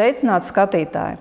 [0.00, 1.18] Sveicināti skatītāji!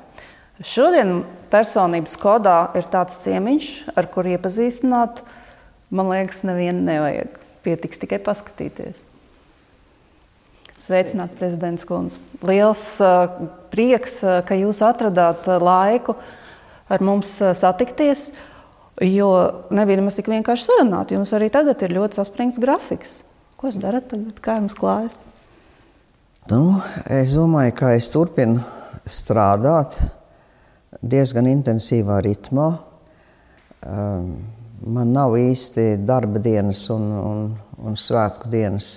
[0.63, 3.65] Šodien personības kodā ir tāds ciemiņš,
[3.99, 5.19] ar kuru iepazīstināt,
[5.91, 7.33] man liekas, nevienu nevajag.
[7.65, 9.03] Pietiks tikai paskatīties.
[10.79, 12.15] Sveicināti, prezidents Kungs.
[12.47, 13.27] Liels uh,
[13.73, 16.15] prieks, uh, ka jūs atradāt uh, laiku
[16.87, 18.29] ar mums satikties,
[19.03, 19.33] jo
[19.75, 21.11] nebija nemaz tik vienkārši sarunāt.
[21.11, 23.19] Jums arī tagad ir ļoti saspringts grafiks.
[23.59, 24.39] Ko jūs darat tagad?
[24.39, 25.19] Kā jums klājas?
[26.47, 26.79] Nu,
[27.11, 28.61] es domāju, ka es turpinu
[29.03, 29.97] strādāt
[31.03, 32.67] diezgan intensīvā ritmā.
[33.83, 34.29] Um,
[34.87, 37.41] man nav īsti darba dienas un, un,
[37.83, 38.87] un svētku dienas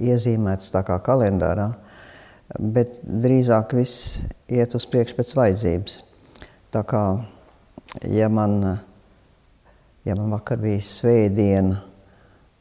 [0.00, 1.68] iezīmētas tā kā kalendārā,
[2.58, 5.98] bet drīzāk viss iet uz priekšu pēc vajadzības.
[6.72, 7.02] Tā kā,
[8.08, 8.58] ja man,
[10.08, 11.82] ja man vakar bija svētdiena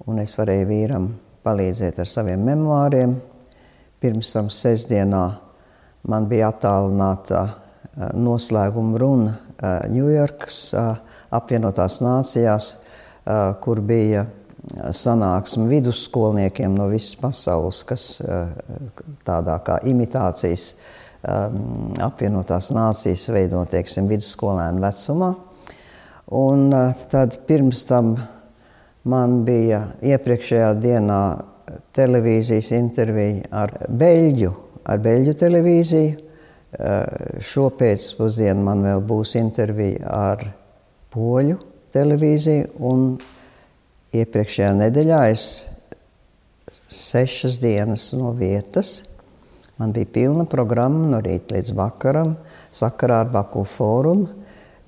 [0.08, 1.10] un es varēju vīram
[1.48, 3.18] palīdzēt ar saviem memoāriem,
[3.98, 5.24] Pirms tam sestdienā
[6.06, 9.36] man bija attālināta eh, noslēguma runa
[9.90, 12.68] Ņujorkas eh, eh, apvienotās nācijās,
[13.60, 14.22] kur bija
[14.96, 18.06] sanāksme vidusskolniekiem no visas pasaules, kas
[19.28, 20.70] tādā kā imitācijas
[22.06, 25.34] apvienotās nācijas veido, teiksim, vidusskolēnu vecumā.
[26.40, 26.72] Un
[27.12, 28.14] tad pirms tam
[29.04, 29.84] man bija
[30.16, 31.22] iepriekšējā dienā
[31.98, 34.52] televīzijas interviju ar Beļģu,
[34.88, 36.16] ar Beļģu televīziju.
[36.78, 40.44] Eh, Šopēcpusdienā man vēl būs intervija ar
[41.14, 41.56] Poļu
[41.96, 43.14] televīziju, un
[44.14, 45.46] iepriekšējā nedēļā es
[46.92, 49.02] sešas dienas no vietas.
[49.78, 52.36] Man bija pilna programma no rīta līdz vakaram,
[52.74, 54.28] sakarā ar Baku fórumu,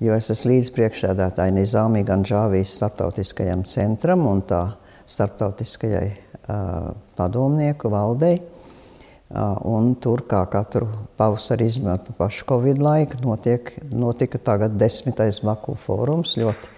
[0.02, 4.64] jo es esmu līdzpriekšsēdētāja Nizāmī Ganžāvijas starptautiskajam centram un tā
[5.10, 6.08] starptautiskajai
[7.18, 8.40] padomnieku valdei.
[9.70, 10.88] Un tur kā katru
[11.18, 16.34] pavasari izmantot pašu Covid laiku, notiek, notika tagad desmitais Baku fórums.
[16.40, 16.72] Ļoti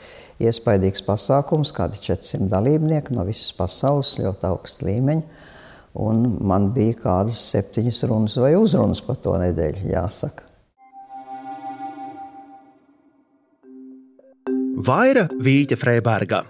[0.45, 5.49] iespaidīgs pasākums, kādi 400 dalībnieki no visas pasaules, ļoti augsta līmeņa.
[6.03, 10.49] Un man bija kādas septiņas runas vai uzrunas par to nedēļu, jāsaka.
[14.83, 16.43] Vaira Vīķa Freiberga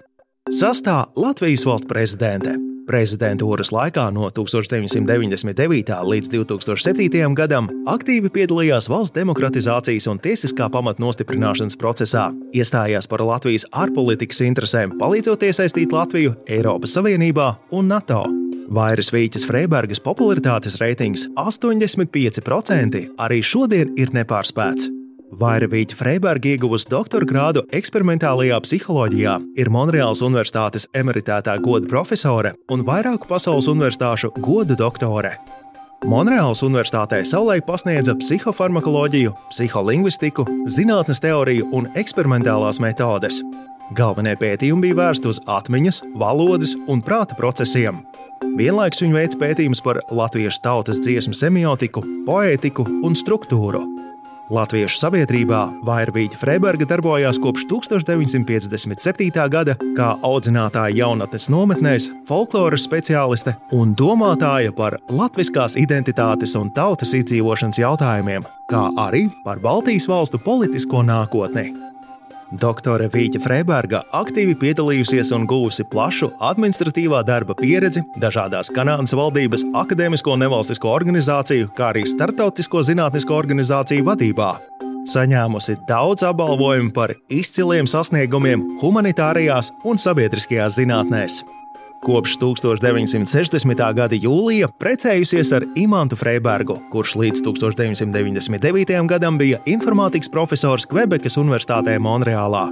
[0.50, 2.71] sastāv Latvijas valsts prezidente.
[2.92, 5.94] Prezidentūras laikā no 1999.
[6.04, 7.32] līdz 2007.
[7.38, 14.98] gadam aktīvi piedalījās valsts demokratizācijas un tiesiskā pamata nostiprināšanas procesā, iestājās par Latvijas ārpolitikas interesēm,
[15.00, 18.26] palīdzot iesaistīt Latviju Eiropas Savienībā un NATO.
[18.72, 24.92] Vairas Vīķes Freibergas popularitātes reitings 85% arī šodien ir nepārspēts.
[25.32, 33.30] Vairavīķa Freiberga ieguvusi doktora grādu eksperimentālajā psiholoģijā, ir Monreāls Universitātes emeritētā goda profesore un vairāku
[33.30, 35.38] pasaules universitāšu godu doktore.
[36.04, 43.40] Monreāls Universitātē savulaik pasniedza psihofarmakoloģiju, psiholingvistiku, zinātnes teoriju un eksperimentālās metodes.
[43.96, 48.04] Galvenie pētījumi bija vērsti uz atmiņas, valodas un prāta procesiem.
[48.58, 53.86] Vienlaikus viņa veids pētījumus par latviešu tautas dziesmu semiotiku, poētiku un struktūru.
[54.52, 59.46] Latviešu sabiedrībā Vairvīķa Freiberga darbojās kopš 1957.
[59.48, 67.80] gada kā audzinātāja jaunatnes nometnēs, folkloras speciāliste un domātāja par latviskās identitātes un tautas izdzīvošanas
[67.80, 71.91] jautājumiem, kā arī par Baltijas valstu politisko nākotni.
[72.52, 80.36] Doktore Vīķa Freiberga aktīvi piedalījusies un guvusi plašu administratīvā darba pieredzi dažādās Kanādas valdības akadēmisko
[80.42, 84.50] nevalstisko organizāciju, kā arī starptautisko zinātnisko organizāciju vadībā.
[85.08, 91.40] Saņēmusi daudz apbalvojumu par izciliem sasniegumiem humanitārajās un sabiedriskajās zinātnēs.
[92.02, 93.78] Kopš 1960.
[93.94, 98.90] gada jūlija precējusies ar Imantu Freibergu, kurš līdz 1999.
[99.06, 102.64] gadam bija informātikas profesors Kvebekas Universitātē Monreālā.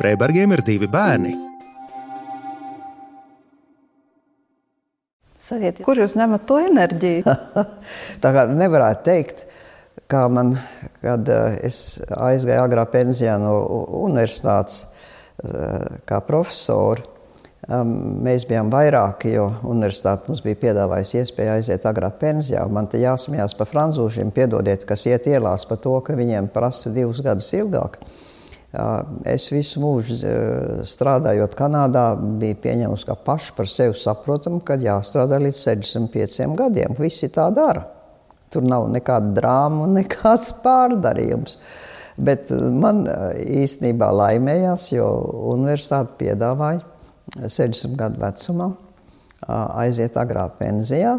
[0.00, 1.36] Freibergiem ir divi bērni.
[5.38, 7.38] Sajiet, kur jūs ņemat to enerģiju?
[8.26, 9.46] Tā kā nevarētu teikt,
[10.10, 10.56] kā man,
[11.06, 13.54] kad eh, es aizgāju agrā pensijā no
[14.02, 14.88] universitātes
[15.46, 17.06] eh, kā profesori,
[17.62, 22.64] Mēs bijām vairāki, jo universitāte mums bija piedāvājusi iespēju aiziet agrāk pensijā.
[22.66, 27.22] Man te jāsmējās par frančūžiem, piedodiet, kas iet ielās par to, ka viņiem prasa divus
[27.22, 28.00] gadus ilgāk.
[29.28, 30.18] Es visu mūžu
[30.88, 36.98] strādājot Kanādā, biju pieņēmusi kā pašu par sevi saprotamu, ka jāstrādā līdz 65 gadiem.
[36.98, 37.84] Visi tā dara.
[38.50, 41.60] Tur nav nekāda drāma nekāds pārdarījums.
[42.18, 43.06] Bet man
[43.38, 45.06] īstenībā laimējās, jo
[45.54, 46.88] universitāte piedāvāja
[47.40, 48.72] 60 gadu vecumā,
[49.82, 51.16] aiziet agrā pensijā.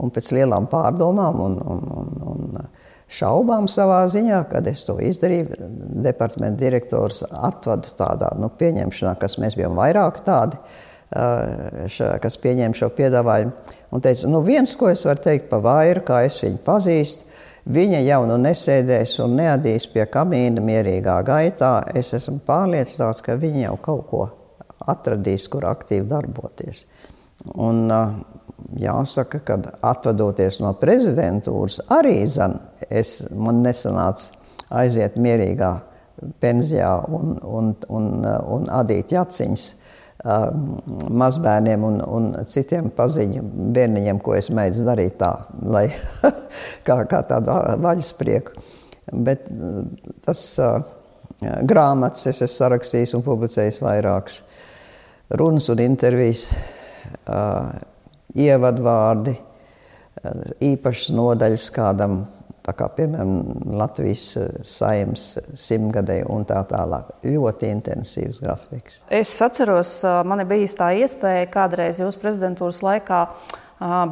[0.00, 2.60] Un pēc lielām pārdomām un, un, un, un
[3.10, 5.58] šaubām savā ziņā, kad es to izdarīju.
[6.04, 10.60] Departamenta direktors atvadu tādā nu, pieņemšanā, kas mēs bijām vairāk tādi,
[11.90, 13.76] ša, kas pieņēma šo piedāvājumu.
[13.90, 17.26] Un teica, nu viens, ko es varu teikt par vairu, kā es viņu pazīstu,
[17.70, 21.80] viņa jau nu nesēdēs un neadīs pie kamīna mierīgā gaitā.
[21.98, 24.28] Es esmu pārliecināts, ka viņa jau kaut ko
[24.88, 26.84] atradīs, kur aktīvi darboties.
[27.56, 27.88] Un,
[28.80, 29.58] jāsaka, ka
[29.90, 34.36] atvadoties no prezidentūras, arī zan, es, man nesanāca
[34.80, 35.72] aiziet mierīgā
[36.42, 39.68] pensijā un, un, un, un adīt jaciņas
[41.08, 43.42] mazbērniem un, un citiem paziņu
[43.72, 45.30] bērniņiem, ko es mēģinu darīt tā,
[45.64, 45.86] lai
[46.86, 48.66] kā, kā tādu vaļasprieku.
[49.10, 49.46] Bet
[50.26, 50.42] tas
[51.40, 54.42] grāmatas es esmu sarakstījis un publicējis vairākas
[55.30, 56.48] runas un intervijas,
[58.34, 59.36] ievadvārdi,
[60.70, 62.20] īpašas nodaļas kādam
[62.60, 64.26] tā kā piemēram Latvijas
[64.68, 67.14] saimnes simtgadēju un tā tālāk.
[67.24, 69.00] Ļoti intensīvs grafiks.
[69.08, 69.94] Es atceros,
[70.28, 73.22] man bija tā iespēja kādreiz jūsu prezidentūras laikā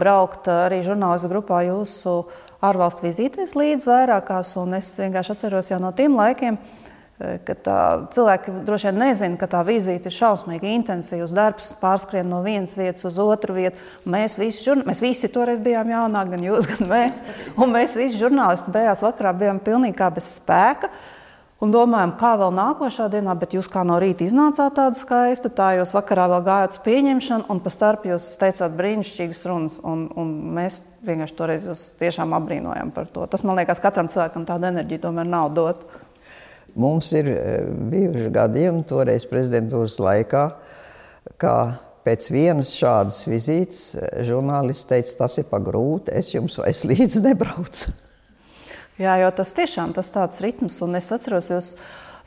[0.00, 2.22] braukt arī žurnālistu grupā jūsu
[2.64, 6.56] ārvalstu vizītēs līdz vairākās, un es vienkārši atceros jau no tiem laikiem,
[7.18, 7.78] ka tā,
[8.14, 13.08] cilvēki droši vien nezina, ka tā vizīte ir šausmīgi intensīvs darbs, pārskrien no vienas vietas
[13.08, 13.80] uz otru vietu.
[14.06, 14.84] Mēs visi, žurn...
[14.86, 17.22] mēs visi toreiz bijām jaunāki, gan jūs, gan mēs.
[17.58, 20.92] Un mēs visi žurnālisti beigās vakarā bijām pilnīgi kā bez spēka.
[21.58, 25.72] Un domājam, kā vēl nākošā dienā, bet jūs kā no rīta iznācāt tāda skaista, tā
[25.80, 30.30] jūs vakarā vēl gājāt uz pieņemšanu, un pa starp jūs teicāt brīnišķīgas runas, un, un
[30.54, 33.26] mēs vienkārši toreiz jūs tiešām apbrīnojam par to.
[33.26, 36.06] Tas, man liekas, katram cilvēkam tāda enerģija tomēr nav dota.
[36.78, 40.44] Mums ir eh, bijuši gadījumi toreiz prezidentūras laikā,
[41.40, 41.54] kā
[42.06, 47.24] pēc vienas šādas vizītes eh, žurnālists teica, tas ir pa grūti, es jums vairs līdzi
[47.26, 47.90] nebraucu.
[49.02, 51.74] Jā, jo tas tiešām tas tāds ritms, un es atceros jūs,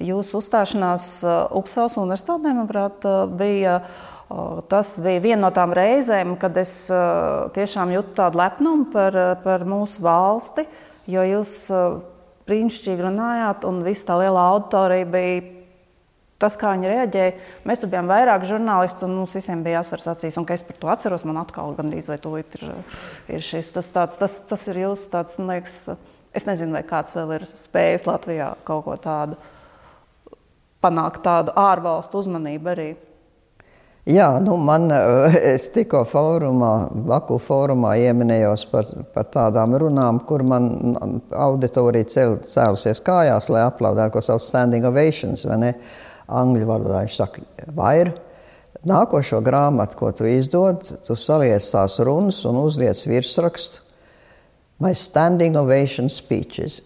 [0.04, 3.08] jūsu uzstāšanās eh, Upsals universitātē, manuprāt,
[3.40, 3.82] bija
[4.72, 6.86] Tas bija viena no tām reizēm, kad es
[7.52, 10.64] tiešām jūtu tādu lepnumu par, par mūsu valsti,
[11.12, 11.52] jo jūs
[12.52, 15.42] brīnišķīgi runājāt, un viss tā liela auditorija bija
[16.42, 17.34] tas, kā viņi reaģēja.
[17.70, 20.40] Mēs tur bijām vairāk žurnālisti, un mums visiem bija jāsver acīs.
[20.42, 22.66] Un, es par to atceros, man atkal gandrīz vai to ir,
[23.30, 23.72] ir šis.
[23.76, 25.78] Tas, tāds, tas, tas ir jūsu tāds, man liekas,
[26.38, 29.38] es nezinu, vai kāds vēl ir spējis Latvijā kaut ko tādu
[30.82, 32.90] panākt, tādu ārvalstu uzmanību arī.
[34.10, 40.42] Jā, nu man, eh, es tikko fórumā, Baku fórumā ieminējos par, par tādām runām, kur
[40.42, 40.98] man
[41.30, 45.72] auditorija cel, cēlusies kājās, lai aplaudētu, ko sauc standing ovations, vai ne?
[46.32, 47.46] Angļu valodā viņš saka,
[47.78, 48.16] vair.
[48.88, 53.86] Nākošo grāmatu, ko tu izdod, tu saliec tās runas un uzliec virsrakstu
[54.82, 56.82] My standing ovation speeches.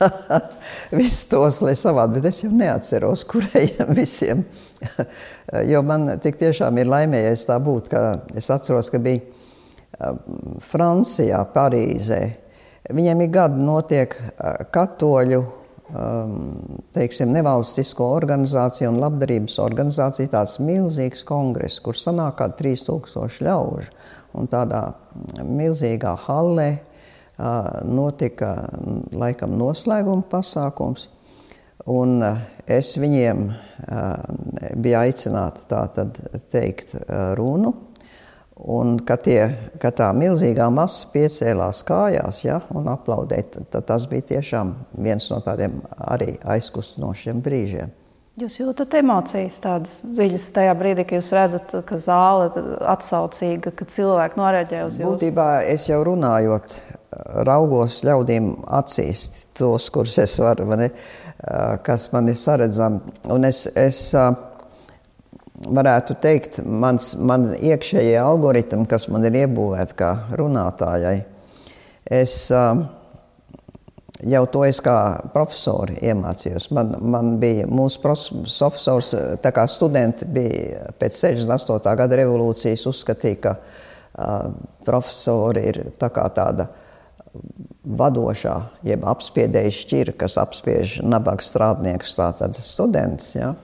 [0.90, 4.42] Visus tos, lai savādi, bet es jau neatceros, kurējiem visiem
[5.72, 8.04] jo man tik tiešām ir laimējies tā būt, ka
[8.36, 9.22] es atceros, ka bija
[9.98, 12.22] um, Francijā, Parīzē.
[12.94, 15.42] Viņiem ir gadu notiek uh, katoļu
[15.92, 23.94] um, teiksim, nevalstisko organizāciju un labdarības organizāciju tāds milzīgs kongress, kur sanāk kā 3000 ļaužu.
[24.34, 24.82] Un tādā
[25.46, 28.56] milzīgā hallē uh, notika
[29.14, 31.08] laikam noslēguma pasākums.
[31.90, 33.48] Un uh, es viņiem
[34.80, 36.20] bija aicināti tā tad
[36.52, 36.94] teikt
[37.36, 37.74] runu.
[38.54, 39.40] Un, kad, tie,
[39.82, 44.70] kad tā milzīgā masa piecēlās kājās ja, un aplaudēja, tad tas bija tiešām
[45.02, 47.90] viens no tādiem arī aizkustinošiem brīžiem.
[48.34, 53.86] Jūs jūtat emocijas tādas dziļas tajā brīdī, kad jūs redzat, ka zāle ir atsaucīga, ka
[53.86, 55.20] cilvēki noreaģē uz jums?
[55.20, 56.74] Būtībā es jau runājot,
[57.46, 58.50] raugos ļaudīm
[58.80, 60.66] acīs tos, kurus es varu.
[60.66, 63.14] Mani, uh, kas man ir saredzami.
[63.30, 64.02] Un es, es
[65.62, 71.16] varētu teikt, mans, man iekšējie algoritmi, kas man ir iebūvēti kā runātājai,
[72.10, 72.82] es eh,
[74.22, 74.96] jau to es kā
[75.34, 76.68] profesori iemācījos.
[76.74, 79.10] Man, man bija mūsu profesors,
[79.42, 81.96] tā kā studenti bija pēc 68.
[81.98, 84.48] gada revolūcijas uzskatīja, ka uh,
[84.86, 86.68] profesori ir tā kā tāda
[87.84, 88.54] vadošā,
[88.86, 93.34] jeb apspiedēja šķira, kas apspiež nabaga strādniekus, tātad students.
[93.34, 93.54] Ja?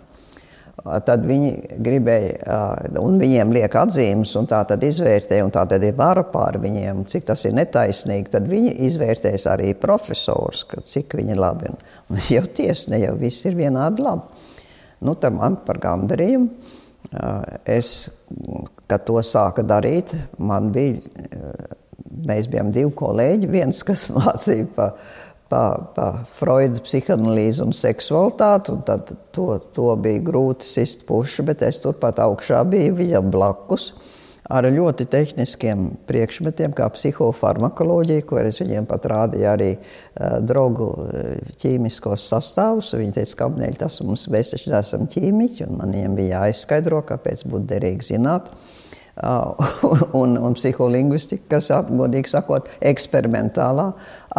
[0.81, 2.57] Tad viņi gribēja,
[3.03, 7.03] un viņiem liek atzīmes, un tā tad izvērtē, un tā tad ir vara pār viņiem,
[7.11, 8.31] cik tas ir netaisnīgi.
[8.33, 11.75] Tad viņi izvērtēs arī profesors, cik viņi labi.
[12.09, 14.47] Un jau tiesa, ne jau viss ir vienādi labi.
[15.05, 16.49] Nu, tad man par gandarījumu.
[17.69, 17.93] Es,
[18.89, 21.01] kad to sāka darīt, man bija
[22.11, 23.49] Mēs bijām divi kolēģi.
[23.51, 24.97] Viens, kas mācīja par
[25.51, 25.65] pa,
[25.97, 26.07] pa
[26.39, 32.23] Freuda psihanalīzi un seksualitāti, un tad to, to bija grūti sist pušu, bet es turpat
[32.23, 33.91] augšā biju viņam blakus
[34.51, 40.89] ar ļoti tehniskiem priekšmetiem, kā psihofarmakoloģija, ko es viņiem pat rādīju arī uh, drogu
[41.61, 42.91] ķīmiskos sastāvus.
[42.99, 46.99] Viņi teica, ka apneļ tas mums, mēs taču neesam ķīmiķi, un man viņiem bija jāizskaidro,
[47.07, 48.51] kāpēc būtu derīgi zināt.
[48.51, 48.70] Uh,
[50.21, 53.91] un, un psiholingvistika, kas, godīgi sakot, eksperimentālā,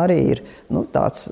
[0.01, 1.29] arī ir nu, tāds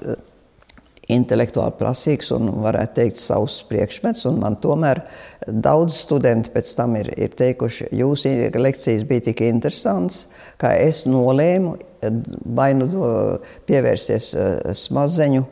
[1.09, 4.27] intelektuāli prasīgs un, varētu teikt, savs priekšmets.
[4.37, 5.01] Man tomēr
[5.47, 10.27] daudz studenti pēc tam ir, ir teikuši, jūsu lekcijas bija tik interesantas,
[10.61, 11.77] ka es nolēmu
[12.55, 12.89] vai nu
[13.67, 15.45] pievērsties eh, smadzeņu,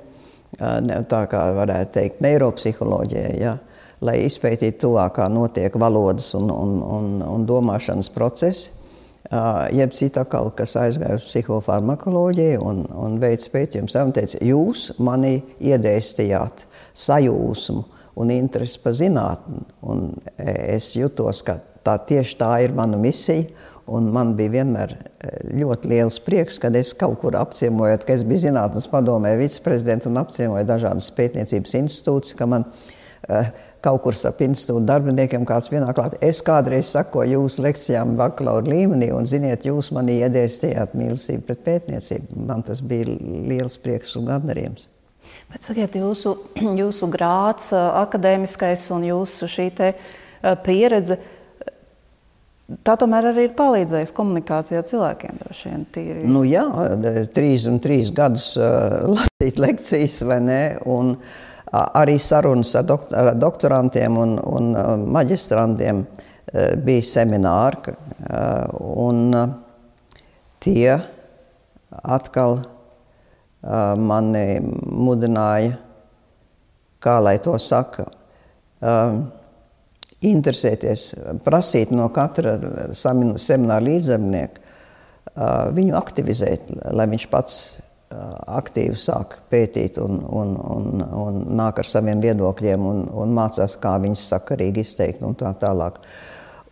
[0.59, 3.33] eh, tā kā varētu teikt, neiropsiholoģijai.
[3.41, 3.57] Ja?
[4.05, 8.75] Lai izpētītu tuvāk, kā notiek valodas un, un, un, un domāšanas procesi,
[9.73, 13.97] jeb cita atkal, kas aizgāja uz psihofarmakoloģiju un, un veids pētījumus.
[13.97, 17.83] Viņa teica, jūs manī iedēstījāt sajūsmu
[18.17, 19.63] un interesi par zinātni.
[19.89, 23.49] Un es jutos, ka tā tieši tā ir mana misija.
[23.87, 24.97] Un man bija vienmēr
[25.55, 30.19] ļoti liels prieks, kad es kaut kur apciemojot, ka es biju zinātnes padomē viceprezidents un
[30.19, 33.47] apciemoju dažādas pētniecības institūcijas, ka man uh,
[33.87, 36.17] kaut kur starp institūtu darbiniekiem kāds pienāk klāt.
[36.23, 42.41] Es kādreiz sakoju jūsu lekcijām bakalaura līmenī, un, ziniet, jūs manī iedēstījāt mīlestību pret pētniecību.
[42.49, 43.15] Man tas bija
[43.47, 44.89] liels prieks un gandarījums.
[45.47, 46.35] Bet sakiet, jūsu,
[46.81, 49.69] jūsu grāts, akadēmiskais un jūsu šī
[50.65, 51.19] pieredze,
[52.83, 56.27] tā tomēr arī ir palīdzējusi komunikācijā cilvēkiem vien tīri.
[56.27, 56.65] Nu jā,
[57.35, 60.63] trīs un trīs gadus uh, lasīt lekcijas, vai ne?
[60.83, 64.71] Un, uh, arī sarunas ar, doktor, ar doktorantiem un, un
[65.13, 66.05] maģistrantiem
[66.83, 67.95] bija semināri.
[68.79, 69.35] Un
[70.63, 70.97] tie
[72.03, 72.59] atkal
[73.99, 75.75] mani mudināja,
[77.03, 78.07] kā lai to saka,
[80.27, 81.09] interesēties,
[81.45, 82.57] prasīt no katra
[82.97, 84.65] semināra līdzdarbnieka
[85.77, 87.57] viņu aktivizēt, lai viņš pats
[88.59, 93.97] aktīvi sāk pētīt un, un, un, un nāk ar saviem viedokļiem un, un mācās, kā
[94.03, 95.99] viņus sakarīgi izteikt un tā tālāk.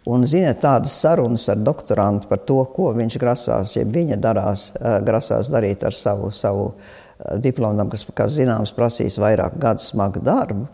[0.05, 4.67] Un, ziniet, tādas sarunas ar doktorantu par to, ko viņš grasās, ja viņa darās,
[5.05, 6.67] grasās darīt ar savu, savu
[7.41, 10.67] diplomu, kas, kā zināms, prasīs vairāk gadu smagu darbu.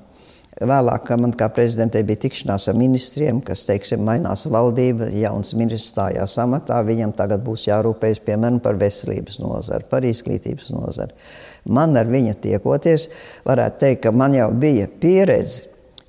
[0.62, 6.36] Vēlāk man kā prezidentei bija tikšanās ar ministriem, kas, teiksim, mainās valdība, jauns ministrs stājās
[6.44, 11.18] amatā, viņam tagad būs jārūpējas, piemēram, par veselības nozari, par izglītības nozari.
[11.66, 13.08] Man ar viņu tiekoties,
[13.48, 15.66] varētu teikt, ka man jau bija pieredze,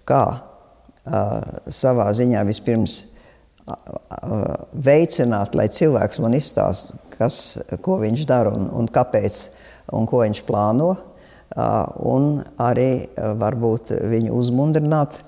[0.09, 1.33] kā uh,
[1.73, 3.79] savā ziņā vispirms uh,
[4.73, 7.41] veicināt, lai cilvēks man izstāsta, kas,
[7.81, 9.47] ko viņš dara un, un kāpēc
[9.97, 10.93] un ko viņš plāno
[11.57, 15.19] un arī varbūt viņu uzmundrināt,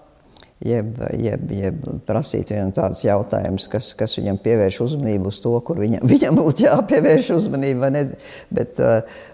[0.65, 5.83] jeb, jeb, jeb prasīt viņam tādus jautājumus, kas, kas viņam pievērš uzmanību uz to, kur
[5.83, 8.07] viņam, viņam būtu jāpievērš uzmanība, ne,
[8.55, 8.81] bet,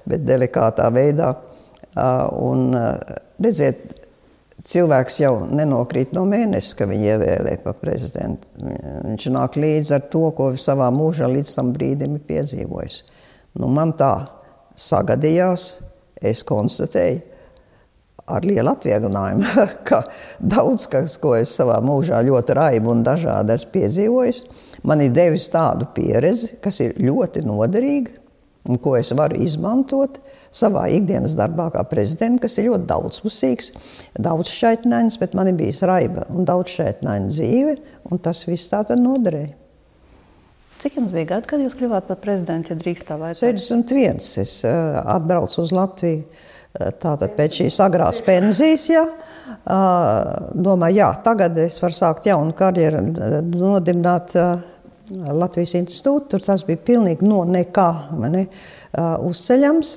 [0.09, 1.35] bet delikātā veidā.
[2.39, 2.71] Un,
[3.43, 4.01] redziet,
[4.67, 8.51] cilvēks jau nenokrīt no mēneša, ka viņu ievēlē par prezidentu.
[8.61, 13.01] Viņš nāk līdzi ar to, ko savā mūžā līdz tam brīdim ir piedzīvojis.
[13.59, 14.13] Nu, man tā
[14.79, 15.73] sagadījās,
[16.23, 17.21] es konstatēju
[18.31, 20.05] ar lielu atvieglojumu, ka
[20.39, 24.43] daudz kas, ko es savā mūžā ļoti raibu un dažādi esmu piedzīvojis,
[24.87, 28.21] man ir devis tādu pieredzi, kas ir ļoti noderīga
[28.69, 30.19] un ko es varu izmantot
[30.55, 33.71] savā ikdienas darbā kā prezidents, kas ir ļoti daudzpusīgs,
[34.19, 37.77] daudz šaitnains, bet man ir bijis raiba un daudz šaitnaina dzīve,
[38.11, 39.60] un tas viss tā tad noderēja.
[40.81, 44.21] Cik jums bija gadi, kad jūs kļuvāt par prezidentu, ja drīkst tā vai 61.
[44.41, 48.87] Es uh, atbraucu uz Latviju uh, tātad pēc šīs agrās pensijas.
[48.89, 49.03] Ja.
[49.61, 53.03] Uh, domāju, jā, tagad es varu sākt jaunu karjeru,
[53.51, 54.33] nodibināt
[55.11, 56.31] Latvijas institūtu.
[56.33, 57.89] Tur tas bija pilnīgi no nekā
[58.31, 58.47] ne,
[59.27, 59.93] uzceļams.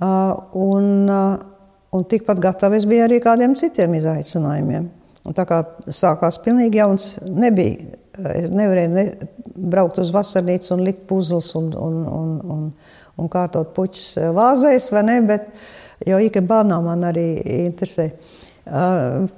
[0.00, 0.88] Un,
[1.96, 4.88] un tikpat gatavi es biju arī kādiem citiem izaicinājumiem.
[5.26, 9.06] Un tā kā sākās pilnīgi jauns, nebija Es nevarēju ne
[9.56, 12.68] braukt uz vasarnīcu un likt puzles un, un, un, un,
[13.20, 15.16] un kārtot puķus eh, vāzēs, vai ne?
[15.28, 15.50] Bet,
[16.08, 17.28] jo ikebānā man arī
[17.66, 18.10] interesē.
[18.66, 19.28] Uh,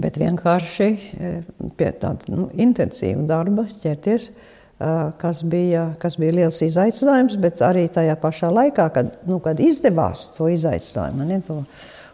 [0.00, 1.40] bet vienkārši eh,
[1.76, 7.84] pie tāda nu, intensīva darba ķerties, uh, kas, bija, kas bija liels izaicinājums, bet arī
[7.92, 11.60] tajā pašā laikā, kad, nu, kad izdevās to izaicinājumu, ne, to,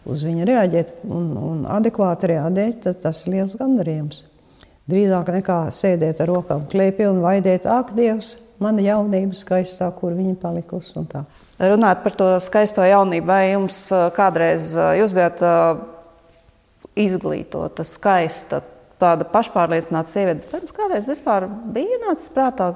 [0.09, 4.25] uz viņu reaģēt un, un adekvāti reaģēt, tas ir liels gandarījums.
[4.91, 10.35] Drīzāk nekā sēdēt ar rokām klēpī un vaidēt, ak, Dievs, mana jaunība skaistā, kur viņa
[10.43, 11.05] palikusi.
[11.62, 13.79] Runāt par to skaisto jaunību, vai jums
[14.17, 15.45] kādreiz jūs bijāt
[16.99, 18.61] izglītota, skaista,
[19.03, 22.73] tāda pašpārliecināta sieviete, vai jums kādreiz vispār bija ienācis prātā,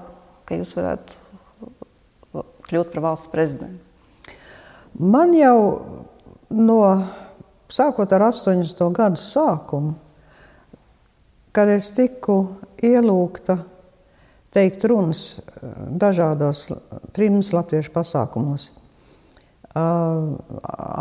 [0.47, 3.83] ka jūs varētu kļūt par valsts prezidentu?
[4.97, 5.59] Man jau
[6.55, 6.81] no
[7.69, 8.81] sākot ar 80.
[8.95, 9.97] gadu sākumu,
[11.57, 12.43] kad es tiku
[12.85, 13.57] ielūgta
[14.53, 15.71] teikt runas eh,
[16.01, 16.67] dažādos
[17.17, 18.73] trims latviešu pasākumos.
[19.77, 20.39] Uh,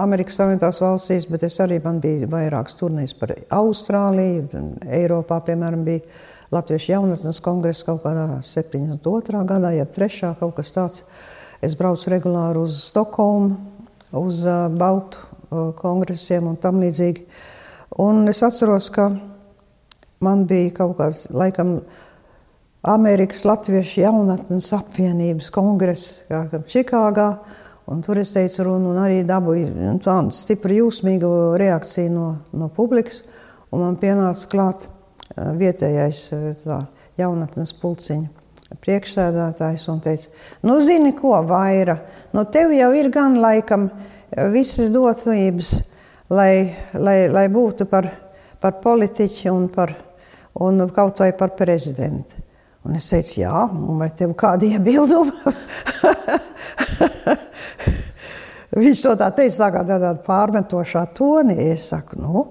[0.04, 4.50] Amerikas Savienotās valstīs, bet es arī man bija vairākas turnīras par Austrāliju,
[4.98, 6.04] Eiropā, piemēram, bija
[6.52, 9.46] Latviešu jaunatnes kongress kaut kādā 72.
[9.48, 10.34] gadā, jeb 3.
[10.42, 11.06] kaut kas tāds.
[11.64, 13.56] Es braucu regulāri uz Stokholmu,
[14.20, 15.24] uz uh, Baltu
[15.80, 17.24] kongresiem un tam līdzīgi.
[18.04, 19.08] Un es atceros, ka
[20.26, 21.78] man bija kaut kāds, laikam,
[22.86, 26.26] Amerikas Latviešu jaunatnes apvienības kongress
[26.70, 27.30] Čikāgā.
[27.90, 31.30] Un tur es teicu, runu, un arī dabūju nu, tādu stipru jūsmīgu
[31.62, 33.22] reakciju no, no publikas.
[33.74, 34.88] Un man pienāca klāt
[35.36, 36.24] vietējais
[36.64, 36.80] tā,
[37.22, 38.36] jaunatnes pulciņa
[38.82, 40.32] priekšsēdētājs un teica,
[40.66, 42.00] nu zini ko, Vaira,
[42.34, 43.88] nu tev jau ir gan laikam
[44.54, 45.78] visas dotības,
[46.34, 48.10] lai, lai, lai būtu par,
[48.62, 49.94] par politiķi un, par,
[50.60, 52.36] un kaut vai par prezidentu.
[52.86, 53.64] Un es teicu, jā,
[53.98, 55.34] vai tev kādi iebildumi?
[58.76, 61.56] Viņš to tā teica, tā tādā pārmetošā tonī.
[61.72, 62.44] Es saku, nu,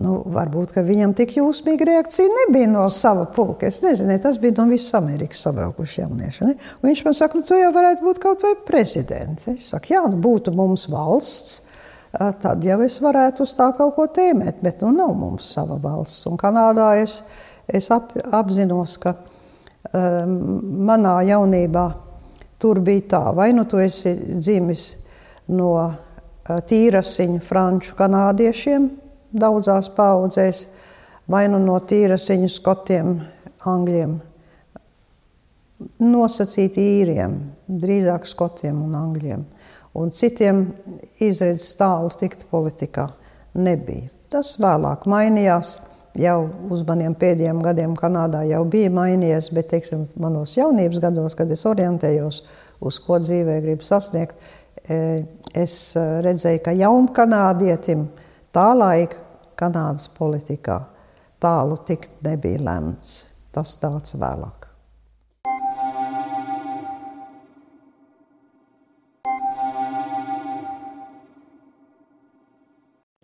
[0.00, 3.68] nu, varbūt viņam tik jūsmīga reakcija nebija no sava pulka.
[3.68, 6.48] Es nezinu, tas bija no visas Amerikas sabraukuši jaunieši.
[6.48, 9.46] Un viņš man saka, nu, tu jau varētu būt kaut vai prezidents.
[9.52, 11.60] Es saku, jā, nu, būtu mums valsts.
[12.14, 16.26] Tad jau es varētu uz tā kaut ko tēmēt, bet nu nav mums sava valsts.
[16.30, 17.20] Un Kanādā es,
[17.66, 19.16] es ap, apzinos, ka
[19.94, 20.38] Ehm,
[20.88, 21.84] manā jaunībā
[22.58, 24.84] tur bija tā, vai nu tu esi dzimis
[25.54, 28.88] no eh, tīrasiņa franču kanādiešiem
[29.34, 30.64] daudzās paudzēs,
[31.30, 33.18] vai nu no tīrasiņa skotiem,
[33.70, 34.16] angļiem.
[36.02, 39.46] Nosacīti īriem, drīzāk skotiem un angļiem.
[39.94, 40.66] Un citiem
[41.22, 43.06] izredzes tālu tikt politikā
[43.54, 44.10] nebija.
[44.32, 45.76] Tas vēlāk mainījās
[46.18, 46.38] jau
[46.74, 51.64] uz maniem pēdējiem gadiem Kanādā jau bija mainījies, bet teiksim, manos jaunības gados, kad es
[51.66, 52.42] orientējos,
[52.84, 54.34] uz ko dzīvē gribu sasniegt,
[54.88, 54.98] e,
[55.54, 58.08] es e, redzēju, ka jaunkanādietim
[58.54, 59.22] tā laika
[59.54, 60.80] Kanādas politikā
[61.42, 63.16] tālu tikt nebija lemts.
[63.54, 64.63] Tas tāds vēlāk.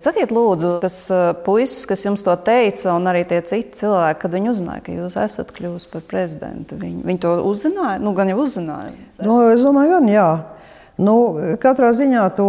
[0.00, 4.32] Sakiet, lūdzu, tas uh, puisis, kas jums to teica, un arī tie citi cilvēki, kad
[4.32, 7.98] viņi uzzināja, ka jūs esat kļuvusi par prezidentu, viņi, viņi to uzzināja?
[8.00, 8.94] Nu, gan jau uzzināja.
[9.20, 10.30] Nu, es domāju, gan jā.
[11.04, 11.16] Nu,
[11.60, 12.48] katrā ziņā to,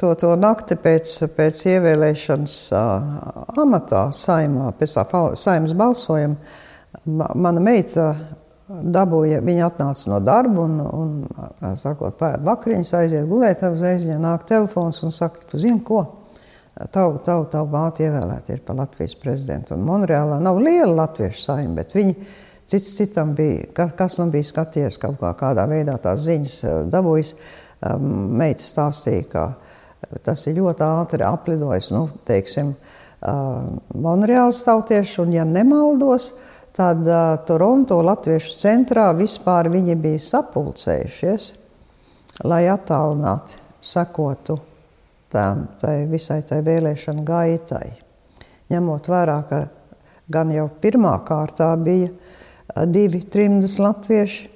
[0.00, 2.60] to, to nakti pēc, pēc ievēlēšanas
[3.64, 6.36] amatā saimā, pēc tā saimas balsojuma,
[7.08, 8.12] mana meita
[8.82, 14.20] dabūja, viņa atnāca no darba un, un sakot, pēd vakariņas, aiziet gulēt, tad uzreiz viņai
[14.22, 16.04] nāk telefons un saka, tu zini ko?
[16.90, 19.76] Tavu, tavu, tavu māti ievēlēti ir par Latvijas prezidentu.
[19.76, 22.16] Un Monreālā nav liela latviešu saima, bet viņi
[22.70, 26.80] cits citam bija, kas, kas man bija skatījies kaut kā, kādā veidā tās ziņas eh,
[26.90, 27.36] dabūjis.
[27.84, 32.70] Meita stāstīja, ka tas ir ļoti ātri aplidojis, nu, teiksim,
[33.24, 36.30] Monreāls tautieši, un ja nemaldos,
[36.74, 41.50] tad uh, Toronto Latviešu centrā vispār viņi bija sapulcējušies,
[42.44, 44.58] lai attālināti sekotu
[45.32, 47.88] tām, tai visai tai vēlēšana gaitai.
[48.72, 49.64] Ņemot vērā, ka
[50.32, 52.10] gan jau pirmā kārtā bija
[52.90, 54.50] divi trimdas latvieši,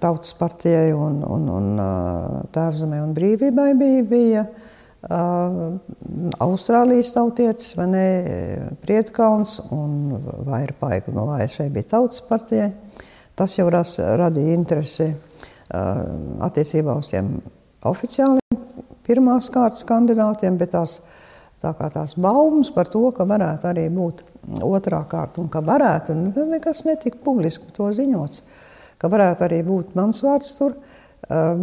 [0.00, 4.65] Tautas partijai un, un, un Tēvzemē un brīvībai bija, bija Uh,
[5.06, 8.06] Austrālijas tautietis, vai ne,
[8.82, 10.16] Prietkauns un
[10.46, 12.72] Vaira Paigla no ASV bija tautas partijai.
[13.36, 15.06] Tas jau ras, radīja interesi
[15.70, 17.26] attiecībā uz tiem
[17.86, 18.40] oficiāliem
[19.06, 20.98] pirmās kārtas kandidātiem, bet tās,
[21.62, 24.24] tā kā tās baumas par to, ka varētu arī būt
[24.66, 28.42] otrā kārta un ka varētu, nu, tad nekas netika publiski to ziņots,
[28.98, 30.74] ka varētu arī būt mans vārds tur.
[30.74, 30.95] Uh,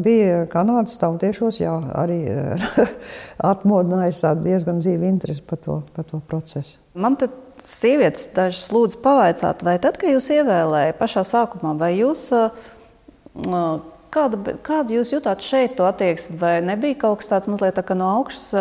[0.04, 2.66] bija Kanādas tautiešos, jā, arī eh,
[3.52, 6.80] atmodinājis diezgan dzīvu interesi par to, par to procesu.
[6.94, 7.30] Man te
[7.64, 12.50] sievietes dažas lūdzu pavaicāt, vai tad, kad jūs ievēlējāt pašā sākumā, vai jūs, eh,
[14.14, 18.10] kāda, kāda jūs jutāt šeit to attieksmi, vai nebija kaut kas tāds mazliet tā no
[18.20, 18.52] augšas,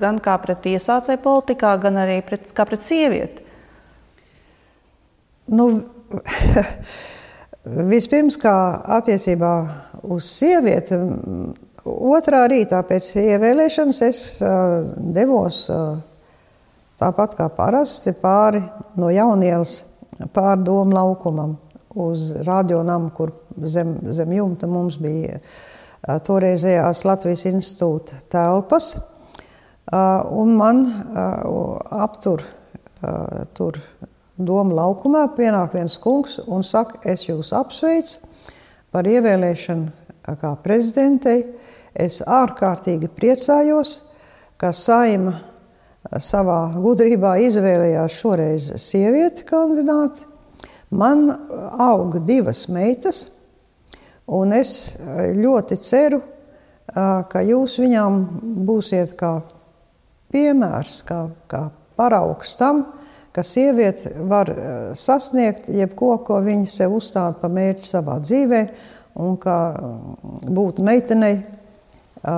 [0.00, 3.44] gan kā pret iesācēju politikā, gan arī pret, kā pret sievieti?
[5.52, 5.68] Nu,
[7.66, 8.54] vispirms, kā
[8.98, 9.52] attiecībā
[10.06, 10.98] uz sievieti,
[11.86, 14.20] otrā rītā pēc ievēlēšanas es
[15.16, 15.64] devos
[17.00, 18.62] tāpat kā parasti pāri
[18.98, 19.80] no jaunielas
[20.32, 21.56] pāri domu laukumam
[21.96, 23.32] uz radionamu, kur
[23.64, 25.40] zem, zem jumta mums bija
[26.26, 28.94] toreizējās Latvijas institūta telpas.
[30.36, 30.82] Un man
[31.94, 32.44] aptur
[33.56, 33.78] tur
[34.36, 38.20] Doma laukumā pienāk viens kungs un saka, es jūs apsveicu
[38.92, 41.44] par ievēlēšanu kā prezidentei.
[41.96, 44.02] Es ārkārtīgi priecājos,
[44.60, 45.38] ka saima
[46.20, 50.26] savā gudrībā izvēlējās šoreiz sievieti kandidāti.
[50.92, 51.30] Man
[51.80, 53.26] aug divas meitas,
[54.28, 54.98] un es
[55.40, 56.20] ļoti ceru,
[56.92, 58.20] ka jūs viņām
[58.68, 59.38] būsiet kā
[60.32, 62.84] piemērs, kā, kā paraugs tam,
[63.36, 68.62] ka sieviete var eh, sasniegt jebko, ko viņa sev uzstāda par mērķi savā dzīvē,
[69.20, 72.30] un ka mm, būt meitenei eh,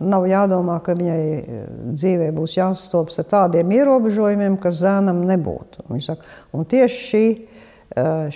[0.00, 5.84] nav jādomā, ka viņai eh, dzīvē būs jāsastopas ar tādiem ierobežojumiem, kas zēnam nebūtu.
[5.92, 6.24] Un, saka,
[6.56, 7.24] un tieši šī,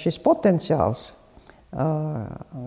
[0.00, 1.02] šis potenciāls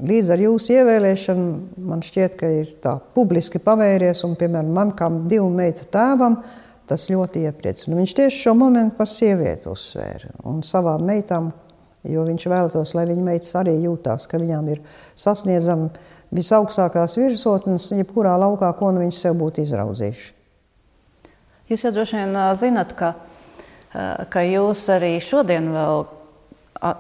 [0.06, 5.10] līdz ar jūsu ievēlēšanu man šķiet, ka ir tā publiski pavēries, un, piemēram, man kā
[5.28, 7.98] divu meitu tēvam, uh, Tas ļoti iepriecina.
[7.98, 11.50] Viņš tieši šo momentu par sievieti uzsvēra un savām meitām,
[12.06, 14.84] jo viņš vēlētos, lai viņa meitas arī jūtās, ka viņām ir
[15.18, 15.90] sasniedzama
[16.36, 20.28] visaugstākās virsotnes, jebkurā laukā, ko nu viņi sev būtu izraudzījuši.
[21.72, 23.16] Jūs jau droši vien zinat, ka,
[24.30, 26.06] ka jūs arī šodien vēl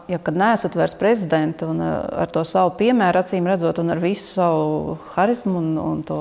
[0.08, 4.26] ja kad neesat vairs prezidents un ar to savu piemēru, acīm redzot, un ar visu
[4.38, 6.19] savu harizmu un, un to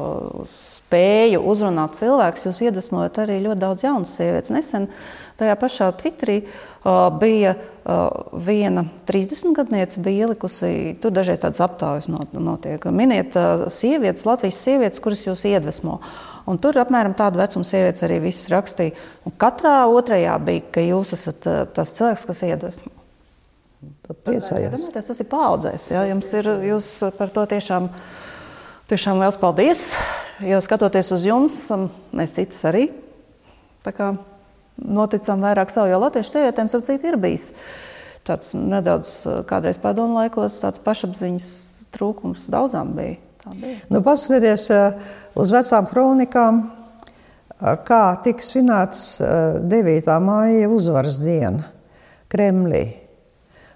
[0.84, 4.52] spēju uzrunāt cilvēkus, jūs iedvesmojat arī ļoti daudz jaunas sievietes.
[4.54, 4.88] Nesen
[5.40, 12.84] tajā pašā Twitterī uh, bija uh, viena 30-gadniece, bija ielikusi, tur dažreiz tādas aptaujas notiek.
[12.94, 15.98] Miniet uh, sievietes, Latvijas sievietes, kuras jūs iedvesmo.
[16.46, 18.94] Un tur apmēram tādu vecumu sievietes arī viss rakstīja.
[19.24, 22.92] Un katrā otrajā bija, ka jūs esat uh, tas cilvēks, kas iedvesmo.
[24.24, 24.90] Priecājos.
[24.94, 25.88] Tas ir paudzēs.
[25.94, 26.04] Ja?
[26.08, 27.88] Jums ir, jūs par to tiešām,
[28.90, 29.94] tiešām liels paldies.
[30.44, 31.58] Jo skatoties uz jums,
[32.12, 32.88] mēs citas arī
[34.74, 37.52] noticam vairāk savu, jo latviešu sievietēm citu, ir bijis
[38.24, 39.10] tāds nedaudz
[39.48, 41.48] kādreiz padomu laikos, tāds pašapziņas
[41.94, 43.18] trūkums daudzām bija.
[43.52, 43.76] bija.
[43.92, 44.70] Nu, paskatieties
[45.36, 46.62] uz vecām kronikām,
[47.60, 50.10] kā tika svinēts 9.
[50.24, 51.68] māja uzvaras diena
[52.32, 53.03] Kremlī.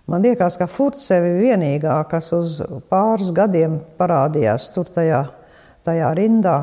[0.08, 5.26] Man liekas, ka Furtsevi vienīgā, kas uz pāris gadiem parādījās tur tajā
[5.88, 6.56] tajā rindā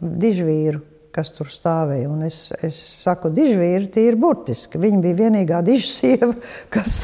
[0.00, 0.80] dižvīru,
[1.14, 2.08] kas tur stāvēja.
[2.10, 4.80] Un es, es saku, dižvīri tie ir burtiski.
[4.80, 6.32] Viņa bija vienīgā dižsieva,
[6.74, 7.02] kas,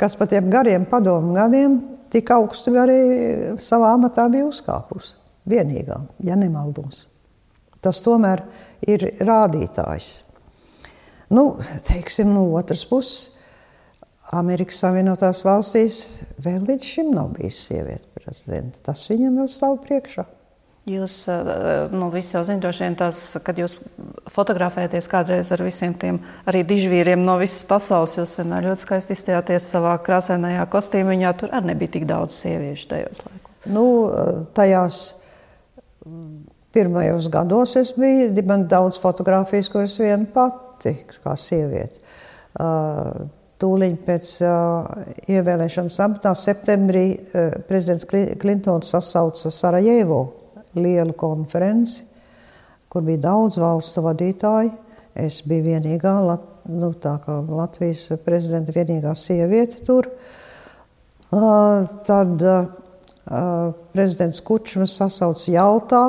[0.00, 1.80] kas pa tiem gariem padomu gadiem
[2.12, 2.98] tik augstu arī
[3.64, 5.16] savā amatā bija uzkāpusi.
[5.48, 7.06] Vienīgā, ja nemaldos.
[7.82, 8.44] Tas tomēr
[8.86, 10.20] ir rādītājs.
[11.32, 11.56] Nu,
[11.88, 13.32] teiksim, no otras puses,
[14.30, 15.96] Amerikas Savienotās valstīs
[16.42, 18.78] vēl līdz šim nav bijis sieviete prezidenta.
[18.86, 20.24] Tas viņam vēl stāv priekšā.
[20.88, 21.48] Jūs eh,
[21.94, 23.76] nu, visi jau zināt, droši vien tās, kad jūs
[24.34, 26.18] fotografējaties kādreiz ar visiem tiem
[26.50, 31.34] arī dižvīriem no visas pasaules, jūs vienmēr ļoti skaisti izstājāties savā krāsainajā kostīmiņā.
[31.38, 33.52] Tur arī nebija tik daudz sieviešu tajos laikos.
[33.70, 33.84] Nu,
[34.58, 35.02] tajās
[36.74, 42.02] pirmajos gados es biju, man daudz fotografijas, kuras viena pati kā sieviete.
[42.58, 43.28] Uh,
[43.62, 44.88] Tūlīt pēc uh,
[45.30, 48.08] ievēlēšanas amatā septembrī uh, prezidents
[48.42, 50.22] Klintons sasauca Sarajevo
[50.74, 52.02] lielu konferenci,
[52.90, 54.72] kur bija daudz valstu vadītāji.
[55.22, 56.14] Es biju vienīgā
[56.72, 56.88] nu,
[57.52, 60.08] Latvijas prezidenta, vienīgā sieviete tur.
[61.32, 62.42] Uh, tad
[63.94, 66.02] prezidents Kučmas sasauca Jaltā,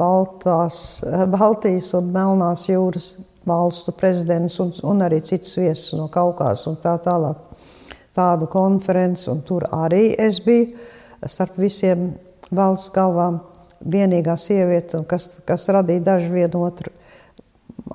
[0.00, 3.12] Baltās, Baltijas un Melnās jūras
[3.48, 7.46] valstu prezidents un, un arī citus viesus no Kaukās un tā tālāk.
[8.16, 10.74] Tādu konferenci, un tur arī es biju
[11.30, 12.10] starp visiem
[12.50, 13.38] valsts galvām
[13.80, 16.92] vienīgā sieviete, kas, kas radīja dažu vienu otru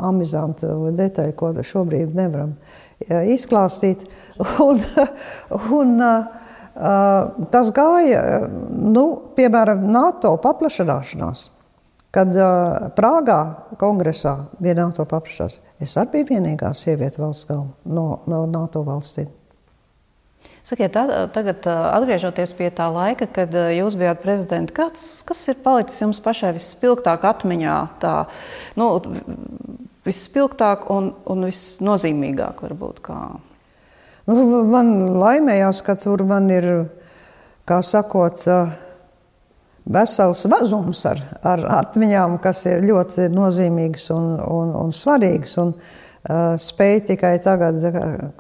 [0.02, 2.56] amizantu detaļu, ko šobrīd nevaram
[3.36, 4.06] izklāstīt.
[4.60, 4.82] Un,
[5.80, 5.92] un,
[7.52, 8.24] tas gāja,
[8.68, 9.06] nu,
[9.38, 11.46] piemēram, NATO paplašanāšanās.
[12.16, 13.40] Kad uh, Prāgā
[13.82, 19.28] kongresā bija NATO paplašās, es arī biju vienīgā sieviete valsts galva no, no NATO valstīm.
[20.66, 20.96] Sakiet,
[21.34, 26.56] tagad atgriežoties pie tā laika, kad jūs bijāt prezidents, kas, kas ir palicis jums pašai
[26.56, 27.76] visspilgtāk atmiņā?
[28.02, 28.14] Tā,
[28.80, 28.88] nu,
[30.06, 33.02] visspilgtāk un, un visnozīmīgāk varbūt.
[33.06, 33.20] Kā?
[34.26, 36.70] Nu, man laimējās, ka tur man ir,
[37.70, 38.46] kā sakot,
[39.86, 45.56] vesels vazums ar, ar atmiņām, kas ir ļoti nozīmīgas un, un, un svarīgas.
[45.62, 46.02] Un, uh,
[46.62, 47.82] spēj tikai tagad,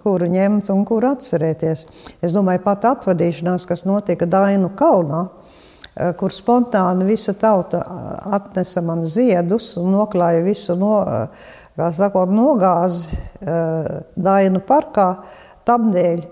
[0.02, 1.86] kuru ņemt un kuru atcerēties.
[2.26, 7.84] Es domāju, pat atvadīšanās, kas notika Dainu kalnā, uh, kur spontāni visa tauta
[8.36, 10.98] atnesa man ziedus un noklāja visu no,
[11.78, 15.12] kā sakot, nogāzi uh, Dainu parkā
[15.70, 16.26] tamdēļ,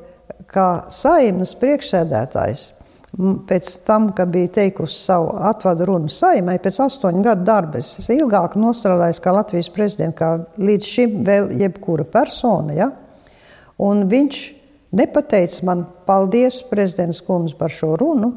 [0.54, 2.72] kā saimas priekšsēdētājs,
[3.18, 8.58] pēc tam, kad bija teikusi savu atvadu runu saimai, pēc astoņu gadu darba, es ilgāk
[8.58, 12.74] nostrādājos kā Latvijas prezidents, kā līdz šim vēl jebkura persona.
[12.78, 12.90] Ja?
[13.78, 14.42] Un viņš
[14.98, 18.34] nepateica man paldies prezidents kundze par šo runu.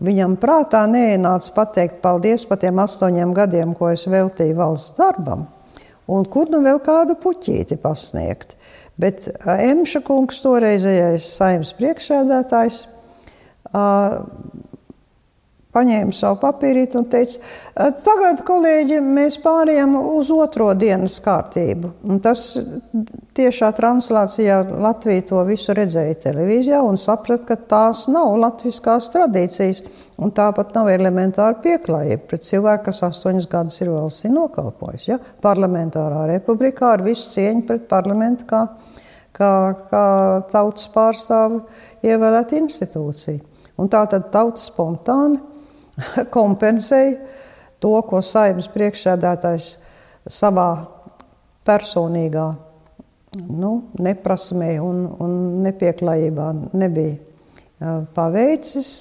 [0.00, 5.44] Viņam prātā neienāca pateikt paldies par tiem astoņiem gadiem, ko es veltīju valsts darbam,
[6.08, 8.56] un kur nu vēl kādu puķīti pasniegt.
[9.00, 12.80] Bet Emša kungs, toreizējais saimnes priekšsēdētājs,
[15.70, 17.38] paņēma savu papīrīti un teica,
[18.04, 21.92] tagad, kolēģi, mēs pārējām uz otro dienas kārtību.
[22.10, 22.42] Un tas
[23.38, 29.84] tiešā translācijā Latvija to visu redzēja televīzijā un saprata, ka tās nav latviskās tradīcijas.
[30.20, 35.06] Un tāpat nav elementāra pieklājība pret cilvēku, kas astoņus gadus ir valstī nokalpojis.
[35.08, 35.16] Ja?
[35.40, 38.66] Parlamentārā republikā ar visu cieņu pret parlamentu kā
[39.40, 39.52] kā,
[39.90, 40.06] kā
[40.52, 41.62] tautas pārstāvu
[42.04, 43.49] ievēlēta institūcija.
[43.80, 45.40] Un tā tad tauta spontāni
[46.36, 47.16] kompensēja
[47.80, 49.70] to, ko saimnes priekšsēdētājs
[50.30, 50.70] savā
[51.66, 52.48] personīgā
[53.48, 58.92] nu, neprasmē un, un nepieklājībā nebija paveicis.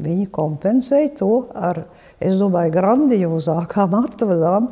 [0.00, 1.82] Viņi kompensēja to ar,
[2.22, 4.70] es domāju, grandiozākām atvadām,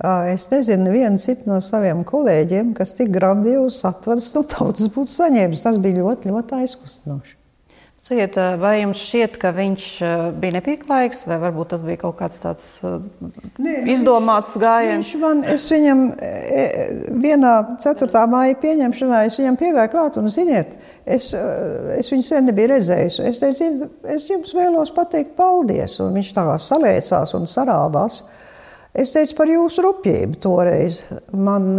[0.00, 5.64] Es nezinu, nevienu citu no saviem kolēģiem, kas tik grandiozus atvadas no tautas būtu saņēmis.
[5.66, 7.39] Tas bija ļoti, ļoti aizkustinoši.
[8.10, 9.84] Ciet, vai jums šķiet, ka viņš
[10.42, 15.12] bija nepieklājīgs, vai varbūt tas bija kaut kāds tāds Nē, izdomāts viņš, gājiens?
[15.22, 16.02] Man, es viņam
[17.22, 17.52] vienā
[17.84, 18.24] 4.
[18.32, 20.74] māja pieņemšanā, es viņam pievēju klāt un ziniet,
[21.06, 21.30] es,
[21.94, 23.22] es viņu sen nebiju redzējis.
[23.30, 28.24] Es teicu, es jums vēlos pateikt paldies, un viņš tā kā salēcās un sarāvās.
[28.90, 31.76] Es teicu par jūsu rupjību toreiz, man,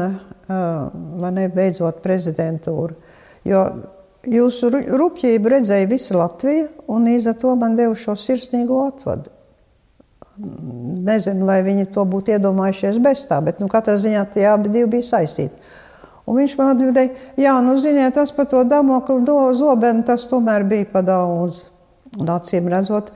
[0.48, 2.96] man beidzot prezidentūru.
[3.44, 3.66] Jo
[4.28, 9.32] jūsu rupjību redzēja visa Latvija, un līdz ar to man deva šo sirsnīgo atvadu.
[11.06, 15.06] Nezinu, vai viņi to būtu iedomājušies bez tā, bet nu, katrā ziņā tie abi bija
[15.06, 15.60] saistīti.
[16.26, 19.26] Un viņš man atbildēja, jā, nu, ziniet, tas par to damokli
[19.58, 21.66] zobenu, tas tomēr bija pa daudz.
[22.20, 23.12] Un acīm redzot,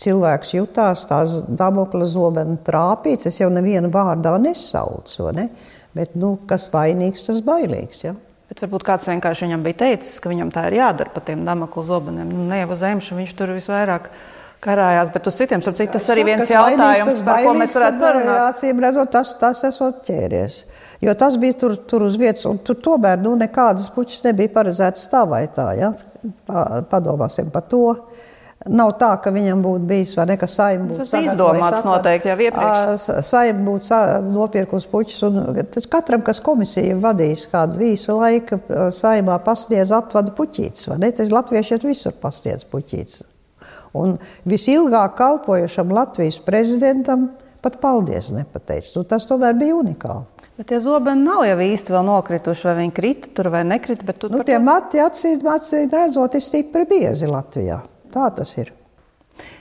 [0.00, 3.28] cilvēks jutās tās dabokla zobena trāpīts.
[3.30, 5.48] Es jau nevienu vārdā nesaucu, ne?
[5.94, 8.04] bet nu, kas vainīgs, tas bailīgs.
[8.04, 8.14] Ja?
[8.54, 11.82] Bet varbūt kāds vienkārši viņam bija teicis, ka viņam tā ir jādara par tiem dabokla
[11.88, 12.28] zobeniem.
[12.30, 14.06] Nu, ne jau uz zemšu, viņš tur visvairāk
[14.62, 18.38] karājās, bet uz citiem, citu, tas arī viens jautājums, par ko mēs varētu parunāt.
[18.52, 20.60] Acīm redzot, tas, tas esot ķēries.
[21.02, 25.02] Jo tas bija tur, tur uz vietas, un tur tomēr nu, nekādas puķis nebija paredzētas
[25.10, 25.66] stāvaitā.
[25.80, 25.90] Ja?
[26.94, 27.82] Padomāsim par to.
[28.64, 31.04] Nav tā, ka viņam būtu bijis vai ne, ka saima būtu.
[31.04, 33.04] Tas izdomāts noteikti jau iepriekš.
[33.28, 33.98] Saima būtu
[34.30, 35.60] nopirkusi puķus, un
[35.92, 38.62] katram, kas komisija vadīs kādu visu laiku,
[38.96, 41.12] saimā pasniedz atvada puķītes, vai ne?
[41.12, 43.20] Tas latviešiet visur pasniedz puķītes.
[44.00, 44.16] Un
[44.48, 47.28] visilgāk kalpojušam Latvijas prezidentam
[47.62, 48.96] pat paldies nepateicis.
[48.96, 50.24] Nu, tas tomēr bija unikāli.
[50.58, 54.14] Bet tie zobeni nav jau īsti vēl nokrituši, vai viņi krita tur vai nekrita.
[54.30, 54.64] Nu, tie to...
[54.64, 57.80] mati acīm, acīm redzot, ir stipri biezi Latvijā.
[58.14, 58.72] Tā tas ir.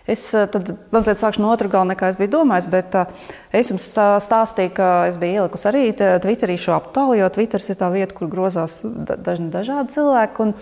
[0.05, 2.69] Es eh, tad mazliet sākšu no otras gala, nekā es biju domājis.
[2.71, 7.63] Bet uh, es jums stāstīju, ka es biju ielikusi arī Twitterī šo aptauju, jo Twitter
[7.63, 10.47] ir tā vieta, kur grozās dažni dažādi cilvēki.
[10.47, 10.53] Un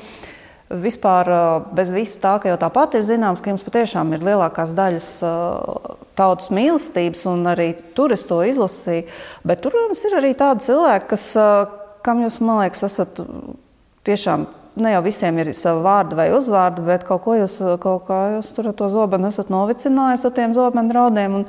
[0.86, 1.28] vispār
[1.76, 5.10] bez visa tā, ka jau tāpat ir zināms, ka jums patiešām ir lielākās daļas
[6.16, 9.10] tautas mīlestības, un arī tur es to izlasīju.
[9.44, 11.28] Bet tur mums ir arī tādi cilvēki, kas,
[12.08, 13.20] kam jūs, man liekas, esat
[14.08, 18.22] tiešām ne jau visiem ir sava vārda vai uzvārda, bet kaut ko jūs, kaut kā
[18.38, 21.42] jūs tur ar to zobenu esat novicinājis ar tiem zobenu raudiem.
[21.42, 21.48] Un,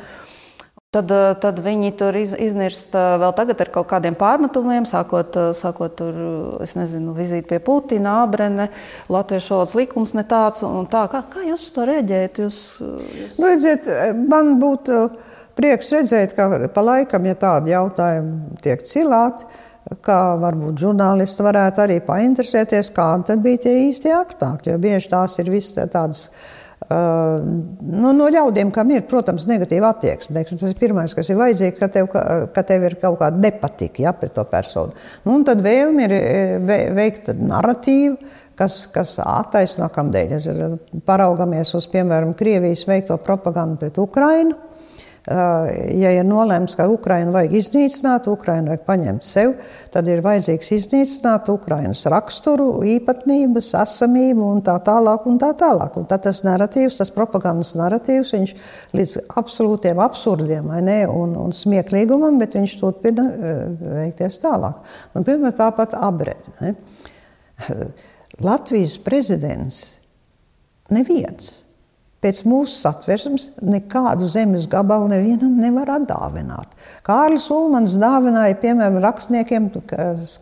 [0.93, 1.09] Tad,
[1.41, 6.19] tad viņi tur iz, iznirst vēl tagad ar kaut kādiem pārmetumiem, sākot, sākot tur,
[6.61, 8.67] es nezinu, vizīti pie Putina, Abrene,
[9.09, 11.07] latviešu valodas likums ne tāds un tā.
[11.09, 12.43] Kā, kā jūs to rēģējat?
[12.45, 13.33] Jūs, jūs...
[13.39, 13.89] Nu, redziet,
[14.29, 15.01] man būtu
[15.57, 19.49] prieks redzēt, ka pa laikam, ja tādi jautājumi tiek cilāti,
[20.05, 24.73] kā varbūt žurnālisti varētu arī painteresēties, kādi bija tie īstie apstākļi.
[24.75, 26.29] Jo bieži tās ir visas tādas
[26.91, 27.37] Uh,
[27.79, 30.43] nu, no ļaudīm, kam ir, protams, negatīva attieksme.
[30.49, 34.13] Tas ir pirmais, kas ir vajadzīgs, ka tev, ka tev ir kaut kāda nepatika ja,
[34.17, 34.97] pret to personu.
[35.23, 36.15] Nu, tad vēlme ir
[36.67, 38.19] ve, veikt narratīvu,
[38.59, 40.35] kas, kas attaisno kam dēļ.
[41.07, 44.59] Paraugamies uz, piemēram, Krievijas veikto propagandu pret Ukrainu
[45.23, 49.53] ja ir nolēmts, ka Ukrainu vajag iznīcināt, Ukrainu vajag paņemt sev,
[49.95, 55.29] tad ir vajadzīgs iznīcināt Ukrainas raksturu, īpatnības, esamību un tā tālāk.
[55.31, 56.01] Un tā tālāk.
[56.01, 58.55] Un tad tas narratīvs, tas propagandas narratīvs, viņš
[58.99, 63.29] līdz absolūtiem absurdiem ne, un, un smieklīgumam, bet viņš turpina
[64.03, 64.95] veikties tālāk.
[65.15, 66.75] Nu, piemēram, tāpat abredi.
[68.49, 69.85] Latvijas prezidents
[70.91, 71.61] neviens
[72.23, 76.77] Pēc mūsu satversmes nekādu zemes gabalu nevienam nevar atdāvināt.
[77.03, 79.67] Kārlis Ulmans dāvināja, piemēram, rakstniekiem,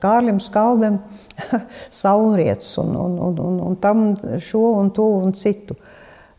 [0.02, 0.98] Kārlim Skalbem,
[2.02, 4.10] saulrietus un, un, un, un, un tam
[4.44, 5.78] šo un to un citu.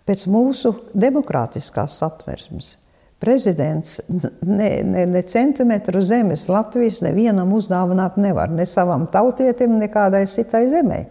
[0.06, 2.76] Pēc mūsu demokrātiskās satversmes
[3.22, 4.00] prezidents
[4.42, 10.64] ne, ne, ne centimetru zemes Latvijas nevienam uzdāvināt nevar, ne savam tautietim, ne kādai citai
[10.72, 11.04] zemē,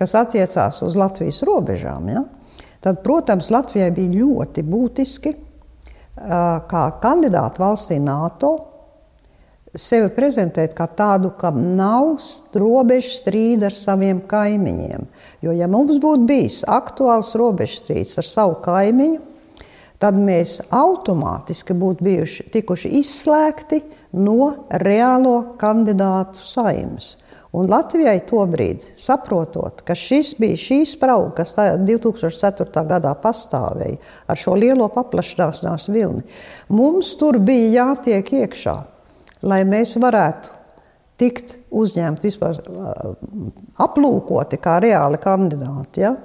[0.00, 2.08] kas attiecās uz Latvijas robežām.
[2.08, 2.24] Ja?
[2.82, 5.32] Tad, protams, Latvijai bija ļoti būtiski
[6.68, 8.52] kā kandidātu valstī NATO
[9.72, 12.18] sevi prezentēt kā tādu, kam nav
[12.58, 15.06] robežu strīda ar saviem kaimiņiem.
[15.44, 19.20] Jo, ja mums būtu bijis aktuāls robežu strīds ar savu kaimiņu,
[20.02, 23.80] tad mēs automātiski būtu bijuši tikuši izslēgti
[24.18, 27.16] no reālo kandidātu saimnes.
[27.52, 31.52] Un Latvijai tobrīd, saprotot, ka šis bija šī sprauga, kas
[31.84, 32.84] 2004.
[32.88, 33.98] gadā pastāvēja
[34.32, 36.24] ar šo lielo paplašināšanās vilni,
[36.72, 38.76] mums tur bija jātiek iekšā,
[39.44, 40.48] lai mēs varētu
[41.20, 42.56] tikt uzņemti vispār
[43.84, 46.08] aplūkoti kā reāli kandidāti.
[46.08, 46.16] Ja?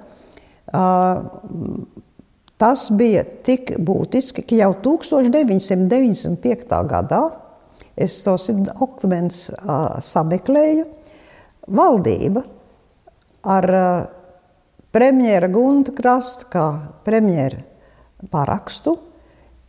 [2.57, 6.71] Tas bija tik būtiski, ka jau 1995.
[6.87, 7.23] gadā
[7.99, 9.51] es tos dokumentus
[10.07, 10.95] sameklēju
[11.67, 12.43] valdība
[13.47, 14.05] ar uh,
[14.91, 16.65] premjera Gunta Krasta kā
[17.05, 17.61] premjera
[18.31, 18.95] parakstu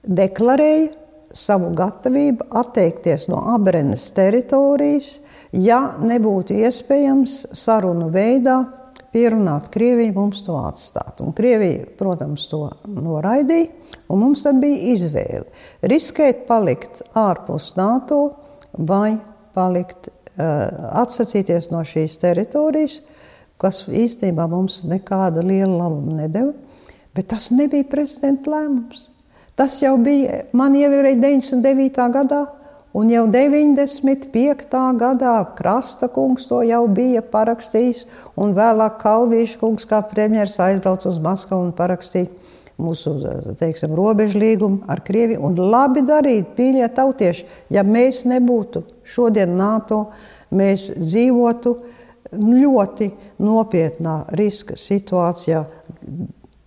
[0.09, 0.89] deklarēja
[1.37, 5.19] savu gatavību atteikties no Abrenes teritorijas,
[5.53, 8.57] ja nebūtu iespējams sarunu veidā
[9.13, 11.21] pierunāt Krieviju mums to atstāt.
[11.25, 13.69] Un Krievija, protams, to noraidīja,
[14.09, 15.45] un mums tad bija izvēle
[15.93, 18.23] riskēt palikt ārpus NATO
[18.89, 19.19] vai
[19.57, 23.01] palikt Eh, atsacīties no šīs teritorijas,
[23.59, 26.53] kas īstenībā mums nekāda liela labuma nedeva.
[27.15, 29.09] Bet tas nebija prezidenta lēmums.
[29.59, 32.05] Tas jau bija, man ievēlēja 99.
[32.15, 32.45] gadā,
[32.95, 34.69] un jau 95.
[35.01, 38.05] gadā Krasta kungs to jau bija parakstījis,
[38.39, 42.31] un vēlāk Kalvīša kungs kā premjeras aizbrauca uz Maskavu un parakstīja
[42.79, 43.15] mūsu
[43.59, 45.43] teiksim, robežu līgumu ar Krieviju.
[45.49, 50.07] Un labi darīt, pīļie tautieši, ja mēs nebūtu šodien NATO,
[50.55, 51.75] mēs dzīvotu
[52.33, 53.11] ļoti
[53.43, 55.65] nopietnā riska situācijā.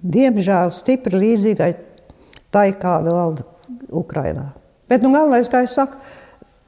[0.02, 1.72] Diemžēl stipri līdzīgai
[2.52, 3.46] tai, kāda valda
[3.92, 4.50] Ukrainā.
[4.90, 6.00] Bet nu, galvenais, kā es saku,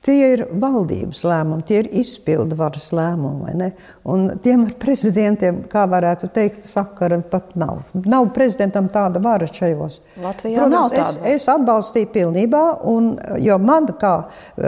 [0.03, 3.69] Tie ir valdības lēmumi, tie ir izpildu varas lēmumi.
[4.11, 7.85] Un tiem ar prezidentiem, kā varētu teikt, sakara pat nav.
[8.03, 10.01] Nav prezidentam tāda vara šajos.
[10.19, 11.07] Latvijā Protams, nav tāda.
[11.23, 14.67] Es, es atbalstīju pilnībā, un, jo man kā uh,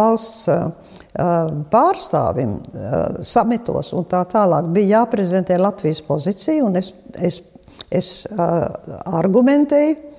[0.00, 0.70] valsts uh,
[1.68, 7.42] pārstāvim uh, samitos un tā tālāk bija jāprezentē Latvijas pozīcija, un es, es,
[7.92, 8.70] es uh,
[9.20, 10.09] argumentēju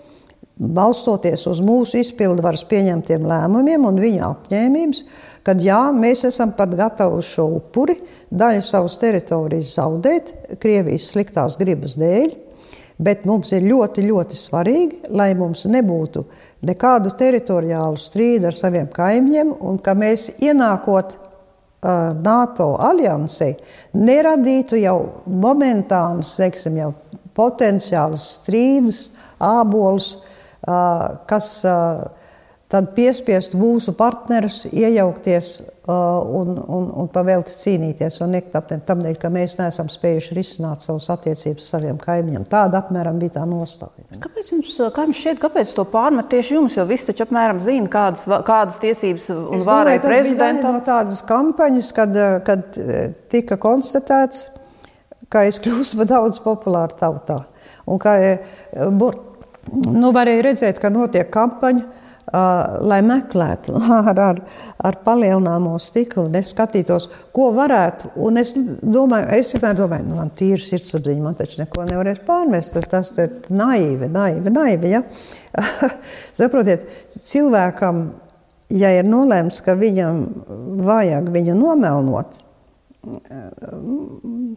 [0.62, 5.02] balstoties uz mūsu izpildvaras pieņemtiem lēmumiem un viņa apņēmības,
[5.48, 7.98] kad jā, mēs esam pat gatavi uz šo upuri,
[8.30, 12.36] daļu savas teritorijas zaudēt Krievijas sliktās gribas dēļ,
[13.02, 16.28] bet mums ir ļoti, ļoti svarīgi, lai mums nebūtu
[16.70, 21.18] nekādu teritoriālu strīdu ar saviem kaimiņiem, un ka mēs ienākot
[22.22, 23.56] NATO aliansē
[23.98, 26.92] neradītu jau momentānus, teiksim, jau
[27.34, 29.08] potenciālus strīdus,
[29.42, 30.31] ābolus, uh,
[30.62, 31.48] kas
[32.72, 35.50] tad piespiestu mūsu partnerus iejaukties
[35.92, 38.56] un, un, un pavēlti cīnīties un nekt
[38.88, 42.46] tam dēļ, ka mēs neesam spējuši risināt savus attiecības ar saviem kaimiņiem.
[42.52, 44.06] Tāda apmēram bija tā nostāja.
[44.24, 47.92] Kāpēc jums, kā jums šķiet, kāpēc to pārmet tieši jums, jo visi taču apmēram zina,
[47.92, 50.78] kādas, kādas tiesības un vārai prezidentam?
[50.78, 52.80] no tādas kampaņas, kad, kad
[53.34, 54.48] tika konstatēts,
[55.32, 57.42] ka es kļūstu daudz populāra tautā.
[57.90, 58.16] Un ka,
[59.72, 62.02] Nu, varēja redzēt, ka notiek kampaņa
[62.32, 63.76] lai meklētu
[64.12, 64.40] ar, ar,
[64.80, 68.14] ar palielināmo stiklu, neskatītos, ko varētu.
[68.24, 72.78] Un es domāju, es vienmēr domāju, nu, man tīri sirdsapziņa, man taču neko nevarēs pārmest.
[72.78, 74.94] Tas, tas ir naivi, naivi, naivi.
[74.94, 75.04] Ja?
[76.40, 76.88] Saprotiet,
[77.26, 78.06] cilvēkam,
[78.72, 80.24] ja ir nolēmts, ka viņam
[80.88, 82.40] vajag viņu nomelnot,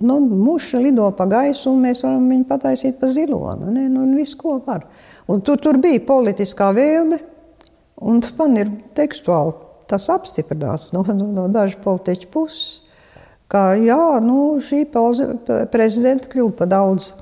[0.01, 3.70] nu, muša lido pa gaisu, un mēs varam viņu pataisīt pa zilonu.
[3.72, 3.86] Ne?
[3.88, 4.86] Nu, un viss, ko var.
[5.30, 7.20] Un tur, tur bija politiskā vēlme,
[8.05, 9.57] un man ir tekstuāli
[9.88, 12.82] tas apstiprināts no, no, no dažu politiķu puses,
[13.53, 14.84] ka jā, nu, šī
[15.72, 17.12] prezidenta kļuva pa daudz,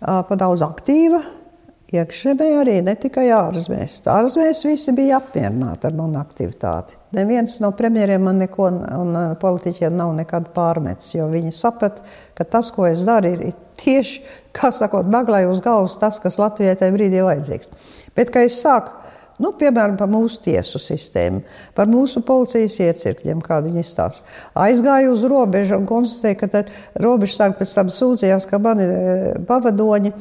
[0.00, 1.22] pa daudz aktīva,
[1.94, 4.00] iekšzemē arī, ne tikai ārzemēs.
[4.10, 6.98] Ārzemēs visi bija apmierināti ar manu aktivitāti.
[7.14, 12.02] Neviens no premjeriem man neko un politiķiem nav nekad pārmetis, jo viņi saprata,
[12.34, 14.24] ka tas, ko es daru, ir tieši,
[14.56, 17.72] kā sakot, naglai uz galvas tas, kas Latvijai tajā brīdī ir vajadzīgs.
[18.14, 19.03] Bet, kad es sāku
[19.42, 21.40] Nu, piemēram, par mūsu tiesu sistēmu,
[21.74, 24.28] par mūsu policijas iecirkļiem, kādi viņi izstāsta.
[24.62, 26.62] Aizgāju uz robežu un konstatēju, ka
[27.02, 30.14] robežsargi pēc tam sūdzījās, ka mani e, pavadoņi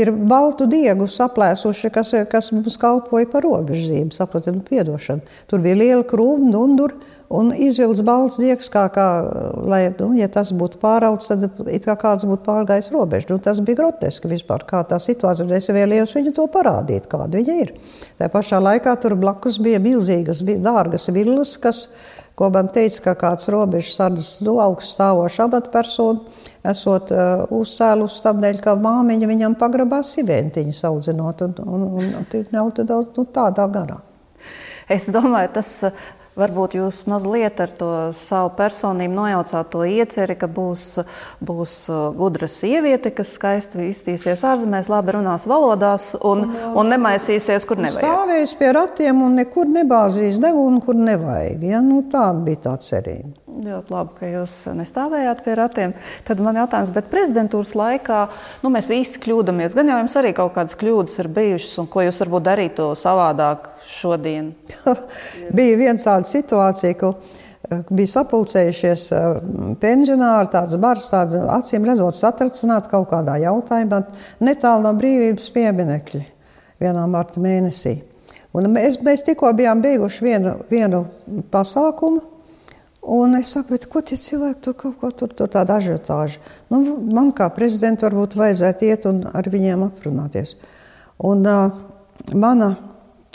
[0.00, 5.26] ir baltu diegu saplēsuši, kas, kas mums kalpoja par robežzīmi, saprotam, piedošanu.
[5.50, 9.06] Tur bija liela krūma, dundura un izvilks balts diegs, kā, kā
[9.70, 13.30] lai, nu, ja tas būtu pāraudzis, tad it kā kāds būtu pārgājis robežu.
[13.30, 17.38] Nu, tas bija groteski vispār, kā tā situācija, un es vēlējos viņu to parādīt, kāda
[17.38, 17.72] viņa ir.
[18.18, 21.86] Tā pašā laikā tur blakus bija milzīgas, dārgas villas, kas,
[22.34, 28.62] ko man teica, ka kāds robežu sardzes nu, augststāvošs amatpersona, esot uh, uzcēlus tam dēļ,
[28.64, 34.02] ka māmiņa viņam pagrabā siventiņu audzinot, un, un, un, un, un, un, un tādā garā.
[34.90, 35.76] Es domāju, tas
[36.40, 40.84] Varbūt jūs mazliet ar to savu personību nojaucāt to ieceri, ka būs,
[41.44, 47.82] būs uh, gudra sieviete, kas skaisti iztīsies ārzemēs, labi runās valodās un, un nemaisīsies, kur
[47.82, 48.06] nevajag.
[48.06, 51.66] Stāvēs pie ratiem un nekur nebāzīs degunu, kur nevajag.
[51.68, 51.82] Ja?
[51.84, 53.36] Nu, tā bija tā cerība.
[53.60, 55.92] Ļoti labi, ka jūs nestāvējāt pie ratiem.
[56.24, 58.20] Tad man jautājums, bet prezidentūras laikā
[58.62, 59.76] nu, mēs īsti kļūdāmies.
[59.76, 63.68] Gan jau jums arī kaut kādas kļūdas ir bijušas, un ko jūs varbūt darītu savādāk
[63.88, 64.52] šodien?
[65.56, 69.30] bija viena tāda situācija, ka eh, bija sapulcējušies eh,
[69.82, 74.04] pensionāri, tāds bars, tāds acīm redzot, satracināti kaut kādā jautājumā,
[74.44, 76.24] netālu no brīvības pieminekļa
[76.80, 77.98] vienā marta mēnesī.
[78.56, 81.04] Un mēs, mēs tikko bijām beiguši vienu, vienu
[81.52, 82.24] pasākumu,
[83.14, 86.40] un es saku, ko tie cilvēki tur kaut ko tur, tur tāda ažiotāža.
[86.72, 86.82] Nu,
[87.14, 90.56] man kā prezidentam varbūt vajadzētu iet un ar viņiem aprunāties.
[91.30, 91.78] Un uh,
[92.34, 92.72] mana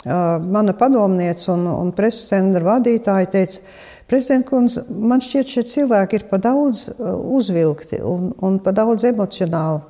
[0.04, 3.62] mana padomniece un, un preses centra vadītāja teica,
[4.06, 9.82] Prezidents Kungs, man šķiet, šie cilvēki ir pa daudz uzvilkti un, un pa daudz emocionāli.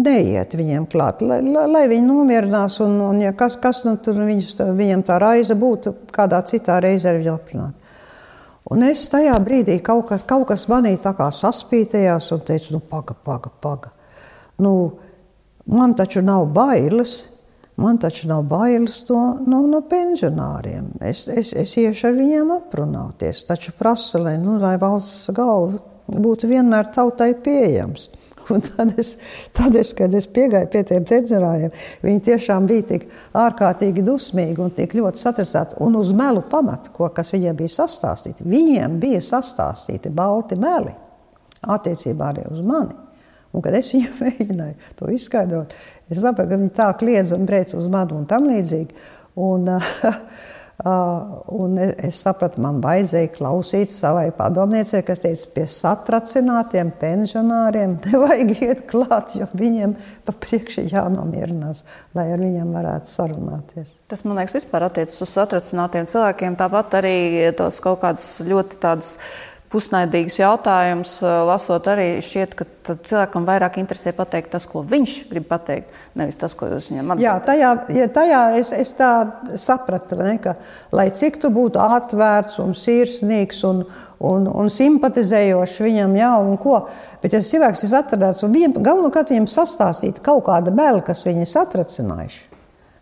[0.00, 4.18] Neiet viņiem klāt, lai, lai, lai viņi nomierinās, un, un ja kas, kas nu, tur
[4.18, 7.92] viņus, viņam tā raize būtu, kādā citā reizē ar viņu aprunāt.
[8.74, 12.82] Un es tajā brīdī kaut kas, kaut kas manī tā kā saspītējās un teicu, nu,
[12.82, 13.92] paga, paga, paga.
[14.58, 14.72] Nu,
[15.70, 17.20] man taču nav bailes,
[17.76, 20.94] Man taču nav bailes to, no, no pensionāriem.
[21.04, 23.44] Es, es, es iešu ar viņiem aprunāties.
[23.48, 28.08] Taču prasa, lai, nu, lai valsts galva būtu vienmēr tautai pieejams.
[28.54, 29.16] Un tad es,
[29.56, 31.72] tad es, kad es piegāju pie tiem pensionāriem,
[32.04, 35.80] viņi tiešām bija tik ārkārtīgi dusmīgi un tik ļoti satricināti.
[35.82, 40.94] Un uz melu pamatu, ko, kas viņiem bija sastāstīti, viņiem bija sastāstīti balti meli
[41.66, 43.05] attiecībā arī uz mani.
[43.52, 45.76] Un, kad es viņam mēģināju to izskaidrot,
[46.06, 48.94] Es saprotu, ka viņi tā kliedz un brēc uz mani un tam līdzīgi.
[49.42, 49.66] Un,
[51.60, 58.84] un es sapratu, man vajadzēja klausīt savai padomniecei, kas teica, pie satracinātiem pensionāriem nevajag iet
[58.90, 59.96] klāt, jo viņiem
[60.28, 61.82] pa priekšu jānomierinās,
[62.14, 63.98] lai ar viņiem varētu sarunāties.
[64.06, 67.18] Tas, man liekas, vispār attiecas uz satracinātiem cilvēkiem, tāpat arī
[67.58, 69.16] tos kaut kādas ļoti tādas
[69.76, 72.66] pusnaidīgs jautājums, lasot arī šķiet, ka
[72.96, 77.26] cilvēkam vairāk interesē pateikt tas, ko viņš grib pateikt, nevis tas, ko jūs viņam atbildat.
[77.26, 79.10] Jā, tajā, ja tajā es, es tā
[79.60, 80.56] sapratu, ne, ka
[80.96, 83.84] lai cik tu būtu atvērts un sirsnīgs un,
[84.24, 86.80] un, un simpatizējošs viņam, jā, un ko,
[87.22, 91.48] bet ja cilvēks ir atradāts un viņam galvenokārt viņam sastāstīt kaut kāda meli, kas viņi
[91.52, 92.44] satracinājuši,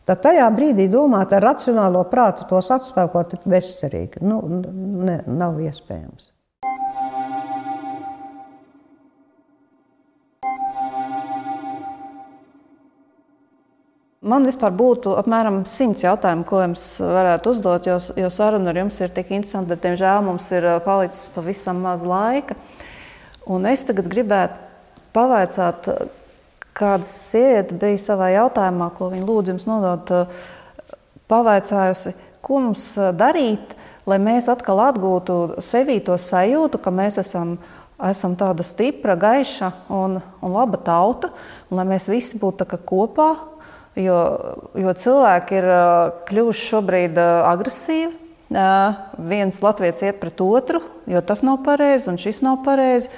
[0.04, 4.20] Tad tajā brīdī domāt ar racionālo prātu tos atspēkot bezcerīgi.
[4.20, 6.34] Nu, ne, nav iespējams.
[14.24, 18.96] Man vispār būtu apmēram simts jautājumu, ko jums varētu uzdot, jo, jo saruna ar jums
[19.02, 22.56] ir tik interesanta, bet, diemžēl, mums ir palicis pavisam maz laika.
[23.44, 24.56] Un es tagad gribētu
[25.12, 25.90] pavaicāt,
[26.72, 30.16] kāda sieviete bija savā jautājumā, ko viņa lūdza jums nodot.
[31.28, 32.88] Pavaicājusi, ko mums
[33.20, 33.76] darīt,
[34.08, 37.58] lai mēs atkal atgūtu sevī to sajūtu, ka mēs esam,
[38.00, 41.28] esam tāda stipra, gaiša un, un laba tauta,
[41.68, 43.34] un lai mēs visi būtu kopā.
[43.95, 44.18] Jo,
[44.74, 45.68] jo cilvēki ir
[46.26, 48.11] kļuvuši šobrīd agresīvi.
[49.30, 53.12] Viens latviečs iet pret otru, jo tas nav pareizi un šis nav pareizi.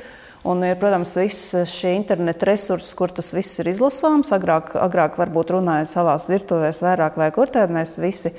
[0.47, 4.31] Un ir, protams, viss šie interneta resursi, kur tas viss ir izlasāms.
[4.37, 8.37] Agrāk, agrāk varbūt runāja savā virtuvēs vairāk vai kur tādā mēs visi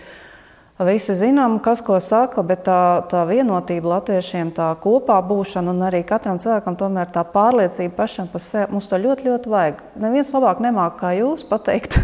[0.78, 6.04] Visi zinām, kas ko saka, bet tā, tā vienotība latviešiem, tā kopā būšana un arī
[6.06, 9.82] katram cilvēkam tomēr tā pārliecība pašam par sevi, mums to ļoti, ļoti vajag.
[10.04, 11.98] Neviens labāk nemāk kā jūs pateikt,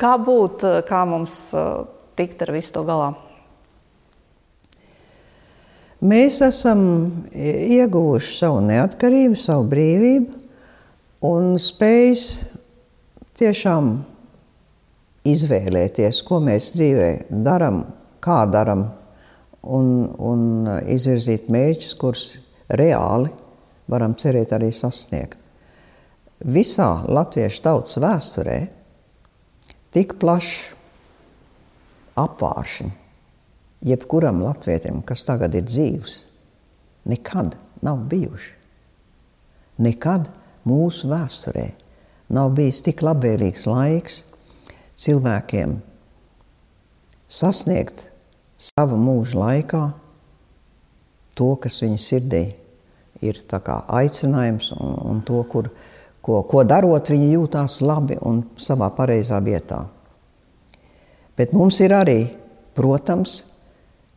[0.00, 1.84] kā būt, kā mums uh,
[2.18, 3.12] tikt ar visu to galā.
[6.02, 6.80] Mēs esam
[7.30, 10.40] ieguvuši savu neatkarību, savu brīvību
[11.28, 12.24] un spējis
[13.38, 13.92] tiešām
[15.30, 17.10] izvēlēties, ko mēs dzīvē
[17.46, 17.84] darām,
[18.22, 18.88] kā darām,
[19.62, 19.86] un,
[20.18, 22.26] un izvirzīt mērķus, kurus
[22.66, 23.30] reāli
[23.92, 25.38] varam cerēt arī sasniegt.
[26.42, 28.58] Visā latviešu tautas vēsturē
[29.92, 30.72] tik plašs
[32.18, 32.90] apvāršņi
[33.82, 36.18] jebkuram latvietim, kas tagad ir dzīvs,
[37.10, 38.52] nekad nav bijuši.
[39.82, 40.28] Nekad
[40.68, 41.70] mūsu vēsturē
[42.32, 44.20] nav bijis tik labvēlīgs laiks,
[45.02, 45.80] cilvēkiem
[47.32, 48.06] sasniegt
[48.60, 49.82] sava mūža laikā
[51.34, 52.44] to, kas viņa sirdī
[53.22, 55.70] ir aicinājums, un, un to, kur,
[56.22, 59.84] ko, ko darot, viņi jūtās labi un savā pareizā vietā.
[61.36, 62.18] Bet mums ir arī,
[62.76, 63.42] protams,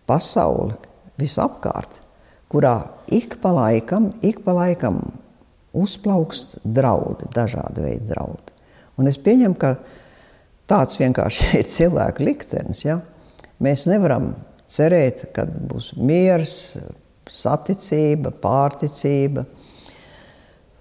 [0.06, 0.76] pasaule
[1.20, 2.02] visapkārt,
[2.52, 2.78] kurā
[3.14, 5.02] ik pa laikam, ik pa laikam
[5.76, 8.54] uzplaukst draudi, dažādi veidi draudi.
[8.96, 9.76] Un es pieņemu, ka
[10.70, 12.86] Tāds vienkārši ir cilvēka liktenis.
[12.88, 13.00] Ja?
[13.64, 14.34] Mēs nevaram
[14.70, 16.56] cerēt, ka būs miers,
[17.32, 19.46] saticība, pārticība.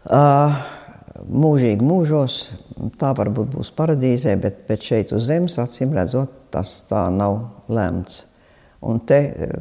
[0.05, 0.57] Uh,
[1.23, 2.39] mūžīgi mūžos
[2.99, 7.41] tā varbūt būs paradīzē, bet, bet šeit uz zemes acīm redzot, tas tā nav
[7.71, 8.25] lemts.
[8.85, 9.19] Un te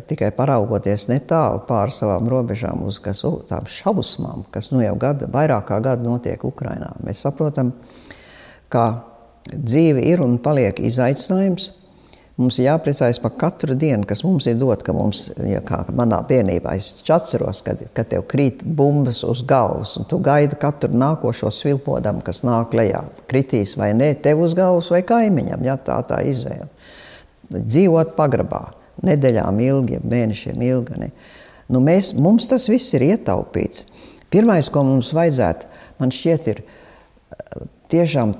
[0.09, 5.69] tikai paraugoties netālu pāri savām robežām uz kas, tām šausmām, kas nu jau gada, vairāk
[5.69, 7.71] kā gadu notiek Ukrajinā, mēs saprotam,
[8.67, 9.05] ka
[9.53, 11.71] dzīve ir un paliek izaicinājums.
[12.33, 16.17] Mums ir jāpriecājas par katru dienu, kas mums ir dot, ka mums, ja kā manā
[16.25, 21.51] bērnībā, es atceros, kad, kad tev krīt bumbas uz galvas, un tu gaidi katru nākošo
[21.53, 23.03] svilpodam, kas nāk lejā.
[23.29, 26.65] Kritīs vai nē, tev uz galvas vai kaimiņam, ja tā tā izvēle.
[27.53, 28.63] Dzīvot pagrabā,
[29.05, 30.99] nedēļām ilgi, mēnešiem ilgi.
[31.05, 31.13] Ne.
[31.69, 33.85] Nu mēs, mums tas viss ir ietaupīts.
[34.33, 35.69] Pirmais, ko mums vajadzētu,
[36.01, 36.63] man šķiet, ir
[37.93, 38.33] tiešām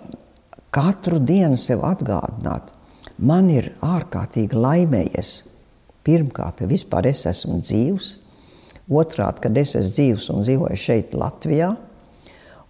[0.73, 2.72] katru dienu sev atgādināt,
[3.24, 5.34] man ir ārkārtīgi laimējies.
[6.03, 8.09] Pirmkārt, vispār es esmu dzīvs,
[8.91, 11.71] otrkārt, kad es esmu dzīvs un dzīvoju šeit, Latvijā,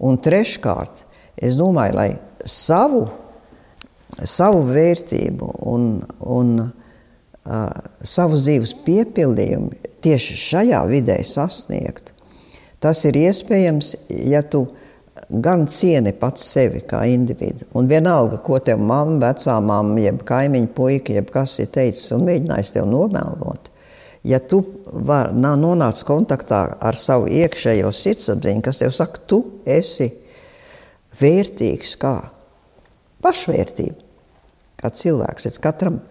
[0.04, 1.02] un treškārt,
[1.42, 2.10] es domāju, lai
[2.46, 3.08] savu,
[4.22, 5.88] savu vērtību un,
[6.22, 7.72] un uh,
[8.06, 9.74] savu dzīves piepildījumu
[10.04, 12.14] tieši šajā vidē sasniegtu.
[12.84, 13.94] Tas ir iespējams,
[14.28, 14.68] ja tu
[15.42, 17.66] gan cieni pats sevi kā individu.
[17.78, 22.28] Un vienalga, ko tev mamma, vecā mamma, jeb kaimiņa puika, jeb kas ir teicis un
[22.28, 23.72] mēģinājis tev nomēlot,
[24.30, 30.12] ja tu var, nav nonācis kontaktā ar savu iekšējo sirdsapziņu, kas tev saka, tu esi
[31.20, 32.16] vērtīgs kā
[33.24, 33.98] pašvērtība,
[34.82, 35.48] kā cilvēks.
[35.50, 36.02] Es katram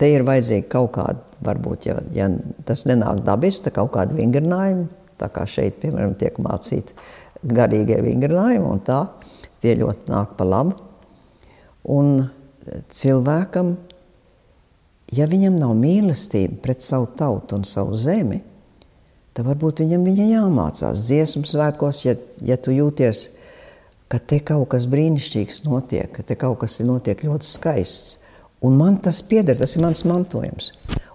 [0.00, 2.30] te ir vajadzīga kaut kāda, varbūt, ja, ja
[2.66, 6.96] tas nenāk dabiski, kaut kāda vingrinājuma, tā kā šeit, piemēram, tiek mācīta
[7.42, 9.02] garīgie vingrinājumi, un tā
[9.62, 10.76] tie ļoti nāk pa labu.
[11.92, 12.26] Un
[12.90, 13.76] cilvēkam,
[15.14, 18.40] ja viņam nav mīlestība pret savu tautu un savu zemi,
[19.36, 23.28] tad varbūt viņam viņa jāmācās dziesmu svētkos, ja, ja tu jūties,
[24.10, 28.20] ka te kaut kas brīnišķīgs notiek, ka te kaut kas notiek ļoti skaists.
[28.64, 30.70] Un man tas pieder, tas ir mans mantojums.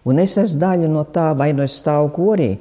[0.08, 2.52] Un es esmu daļa no tā, vai nu es stāvu korī,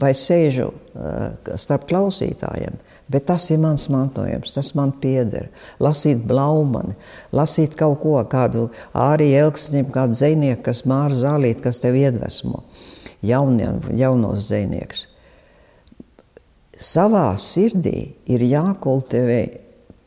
[0.00, 2.76] vai sēžu uh, starp klausītājiem.
[3.10, 5.48] Bet tas ir mans mantojums, tas man pieder.
[5.82, 6.94] Lasīt blaumani,
[7.34, 12.62] lasīt kaut ko, kādu arī elksniņu, kādu zvejnieku, kas māra zālīt, kas tev iedvesmo.
[13.26, 15.08] Jauniem, jaunos zvejniekus.
[16.80, 19.42] Savā sirdī ir jākultivē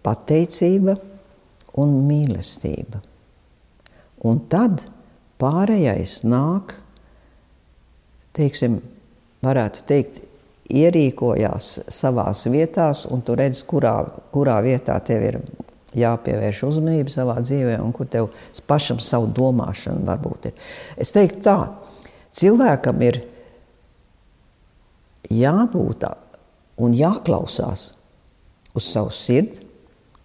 [0.05, 0.95] pateicība
[1.77, 3.03] un mīlestība.
[4.23, 4.85] Un tad
[5.43, 6.77] pārējais nāk,
[8.33, 8.79] teiksim,
[9.43, 10.23] varētu teikt,
[10.71, 13.95] ierīkojās savā vietā, un tu redz, kurā,
[14.31, 15.39] kurā vietā tev ir
[15.97, 18.31] jāpievērš uzmanība savā dzīvē, un kur tev
[18.67, 20.55] pašam savu domāšanu varbūt ir.
[20.97, 21.57] Es teiktu tā,
[22.33, 23.21] cilvēkam ir
[25.29, 26.07] jābūt
[26.81, 27.91] un jāklausās
[28.73, 29.61] uz savu sirdi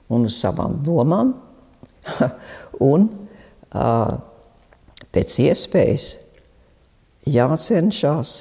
[0.08, 1.34] un uz savām domām,
[2.92, 3.10] un
[3.76, 4.14] uh,
[5.12, 6.06] pēc iespējas
[7.28, 8.32] jācenšas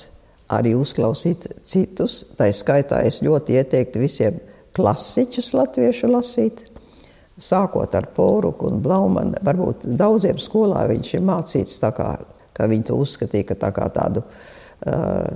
[0.54, 2.22] arī uzklausīt citus.
[2.38, 4.39] Tā skaitā es ļoti ieteiktu visiem
[4.78, 6.64] klasiķus latviešu lasīt.
[7.38, 12.16] Sākot ar Poruku un Blaumanu, varbūt daudziem skolā viņš ir mācīts tā kā,
[12.58, 15.36] kā viņi to uzskatīja, ka tā kā tādu uh,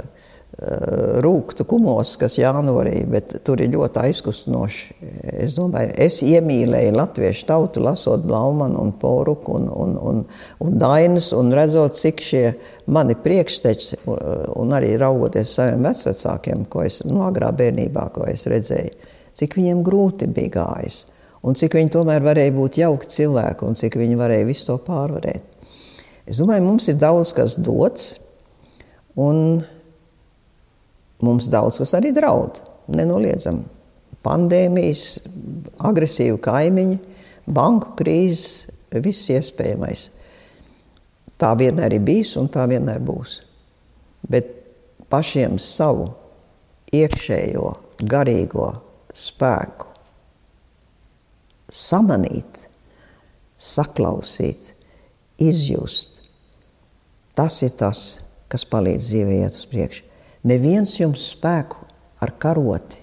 [0.59, 4.97] rūktu kumos, kas jānorīja, bet tur ir ļoti aizkustinoši.
[5.41, 10.19] Es domāju, es iemīlēju latviešu tautu, lasot Blaumanu un Poruku un, un, un,
[10.61, 12.43] un Dainas, un redzot, cik šie
[12.91, 19.09] mani priekšteči, un arī raugoties saviem vecākiem, ko es no agrā bērnībā, ko es redzēju,
[19.39, 21.05] cik viņiem grūti bija gājis,
[21.47, 25.61] un cik viņi tomēr varēja būt jauki cilvēki, un cik viņi varēja visu to pārvarēt.
[26.27, 28.17] Es domāju, mums ir daudz kas dots,
[29.17, 29.63] un
[31.25, 32.61] mums daudz kas arī draud.
[32.91, 33.63] Nenoliedzam.
[34.25, 35.21] Pandēmijas,
[35.81, 36.97] agresīva kaimiņa,
[37.49, 40.09] banku krīzes, viss iespējamais.
[41.41, 43.39] Tā vienmēr ir bijis un tā vienmēr būs.
[44.29, 44.51] Bet
[45.09, 46.11] pašiem savu
[46.93, 47.71] iekšējo,
[48.11, 48.67] garīgo
[49.17, 49.91] spēku
[51.71, 52.67] samanīt,
[53.61, 54.73] saklausīt,
[55.41, 56.19] izjust,
[57.37, 58.03] tas ir tas,
[58.51, 60.10] kas palīdz dzīvē iet uz priekšu.
[60.41, 61.83] Neviens jums spēku
[62.21, 62.97] ar karoti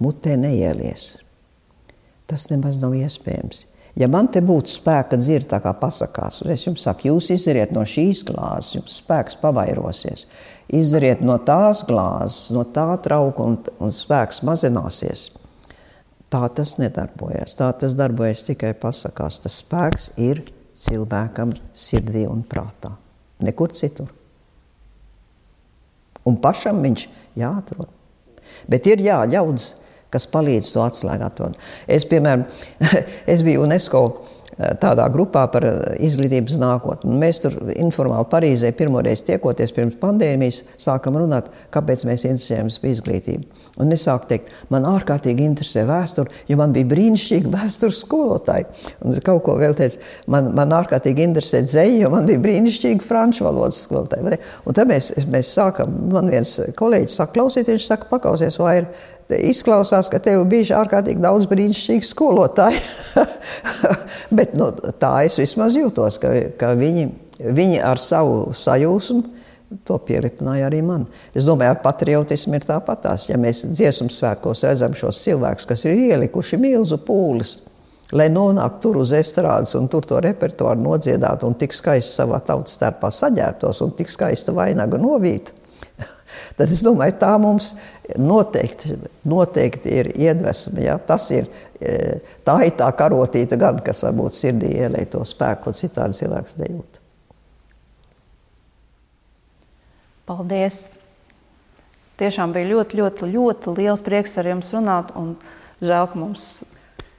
[0.00, 1.18] mutē neielies.
[2.28, 3.66] Tas nemaz nav iespējams.
[3.98, 7.72] Ja man te būtu spēka dzird, tā kā pasakās, un es jums saku, jūs izdariet
[7.74, 10.24] no šīs glāzes, jums spēks pavairosies.
[10.80, 15.28] Izdariet no tās glāzes, no tā trauka, un, un spēks mazināsies.
[16.32, 17.56] Tā tas nedarbojas.
[17.58, 19.40] Tā tas darbojas tikai pasakās.
[19.44, 20.44] Tas spēks ir
[20.78, 22.92] cilvēkam sirdī un prātā.
[23.42, 24.12] Nekur citur
[26.28, 27.06] un pašam viņš
[27.38, 27.90] jāatrod.
[28.68, 29.72] Bet ir jā, ļaudis,
[30.12, 31.60] kas palīdz to atslēgu atrast.
[31.88, 32.46] Es, piemēram,
[33.32, 34.02] es biju UNESCO
[34.58, 35.64] tādā grupā par
[36.02, 37.14] izglītības nākotni.
[37.20, 43.64] Mēs tur informāli Parīzē pirmoreiz tiekoties pirms pandēmijas, sākam runāt, kāpēc mēs interesējamies par izglītību.
[43.78, 48.66] Un es sāku teikt, man ārkārtīgi interesē vēsture, jo man bija brīnišķīgi vēstures skolotāji.
[49.04, 50.02] Un es kaut ko vēl teicu,
[50.34, 54.40] man, man ārkārtīgi interesē dzēja, jo man bija brīnišķīgi franču valodas skolotāji.
[54.66, 58.90] Un tad mēs, mēs sākam, man viens kolēģis saka, klausiet, viņš saka, pakausies, vai ir
[59.36, 62.80] izklausās, ka tev bija ārkārtīgi daudz brīnišķīgu skolotāju.
[64.38, 64.70] Bet nu,
[65.00, 67.10] tā es vismaz jūtos, ka, ka viņi,
[67.44, 69.38] viņi ar savu sajūsmu
[69.84, 71.04] To pieripināja arī man.
[71.36, 73.26] Es domāju, ar patriotismu ir tāpatās.
[73.28, 77.58] Ja mēs dziesmu svētkos redzam šos cilvēkus, kas ir ielikuši milzu pūles,
[78.16, 82.78] lai nonāktu tur uz estrādes un tur to repertuāru nodziedātu un tik skaisti savā tautas
[82.78, 85.52] starpā saģērbtos un tik skaistu vainagu novītu,
[86.58, 87.72] tad es domāju, tā mums
[88.18, 90.82] noteikti, noteikti ir iedvesma.
[90.84, 90.98] Ja?
[90.98, 91.48] Tas ir,
[91.80, 96.58] e, tā ir tā karotīta gan, kas varbūt sirdī ielēja to spēku, ko citādi cilvēks
[96.62, 97.02] nejūt.
[100.28, 100.84] Paldies!
[102.18, 105.12] Tiešām bija ļoti, ļoti, ļoti liels prieks ar jums runāt.
[105.78, 106.48] Žēl, ka mums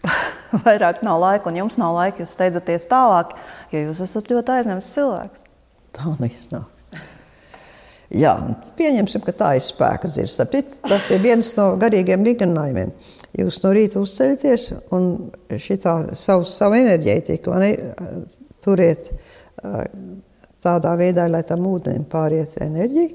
[0.65, 2.23] vairāk nav laika, un jums nav laika.
[2.23, 3.31] Jūs steidzaties tālāk,
[3.71, 5.47] jo jūs esat ļoti aizņemts cilvēks.
[5.95, 6.11] Tā
[6.53, 6.67] nav.
[8.09, 8.33] Jā,
[8.77, 10.47] pieņemsim, ka tā ir spēka dzirsta.
[10.87, 12.93] Tas ir viens no garīgiem vingrinājumiem.
[13.37, 15.09] Jūs no rīta uzceļaties un
[15.61, 17.69] šitā savu, savu enerģētiku ne,
[18.65, 19.11] turiet
[20.65, 23.13] tādā veidā, lai tam ūdenim pāriet enerģija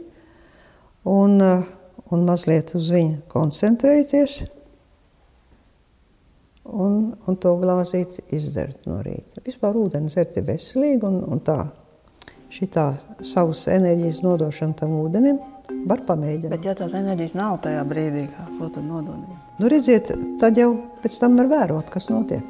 [1.10, 4.44] un, un mazliet uz viņu koncentrēties
[6.64, 9.42] un, un to glāzīt izdzert no rīta.
[9.44, 11.58] Vispār ūdeni dzert ir veselīgi un, un tā.
[12.52, 15.40] Šitā savas enerģijas nodošana tam ūdenim
[15.88, 16.52] var pamēģināt.
[16.52, 19.24] Bet ja tās enerģijas nav tajā brīdī, kā, ko tad nodod?
[19.60, 20.72] Nu redziet, tad jau
[21.02, 22.44] pēc tam var vērot, kas notiek.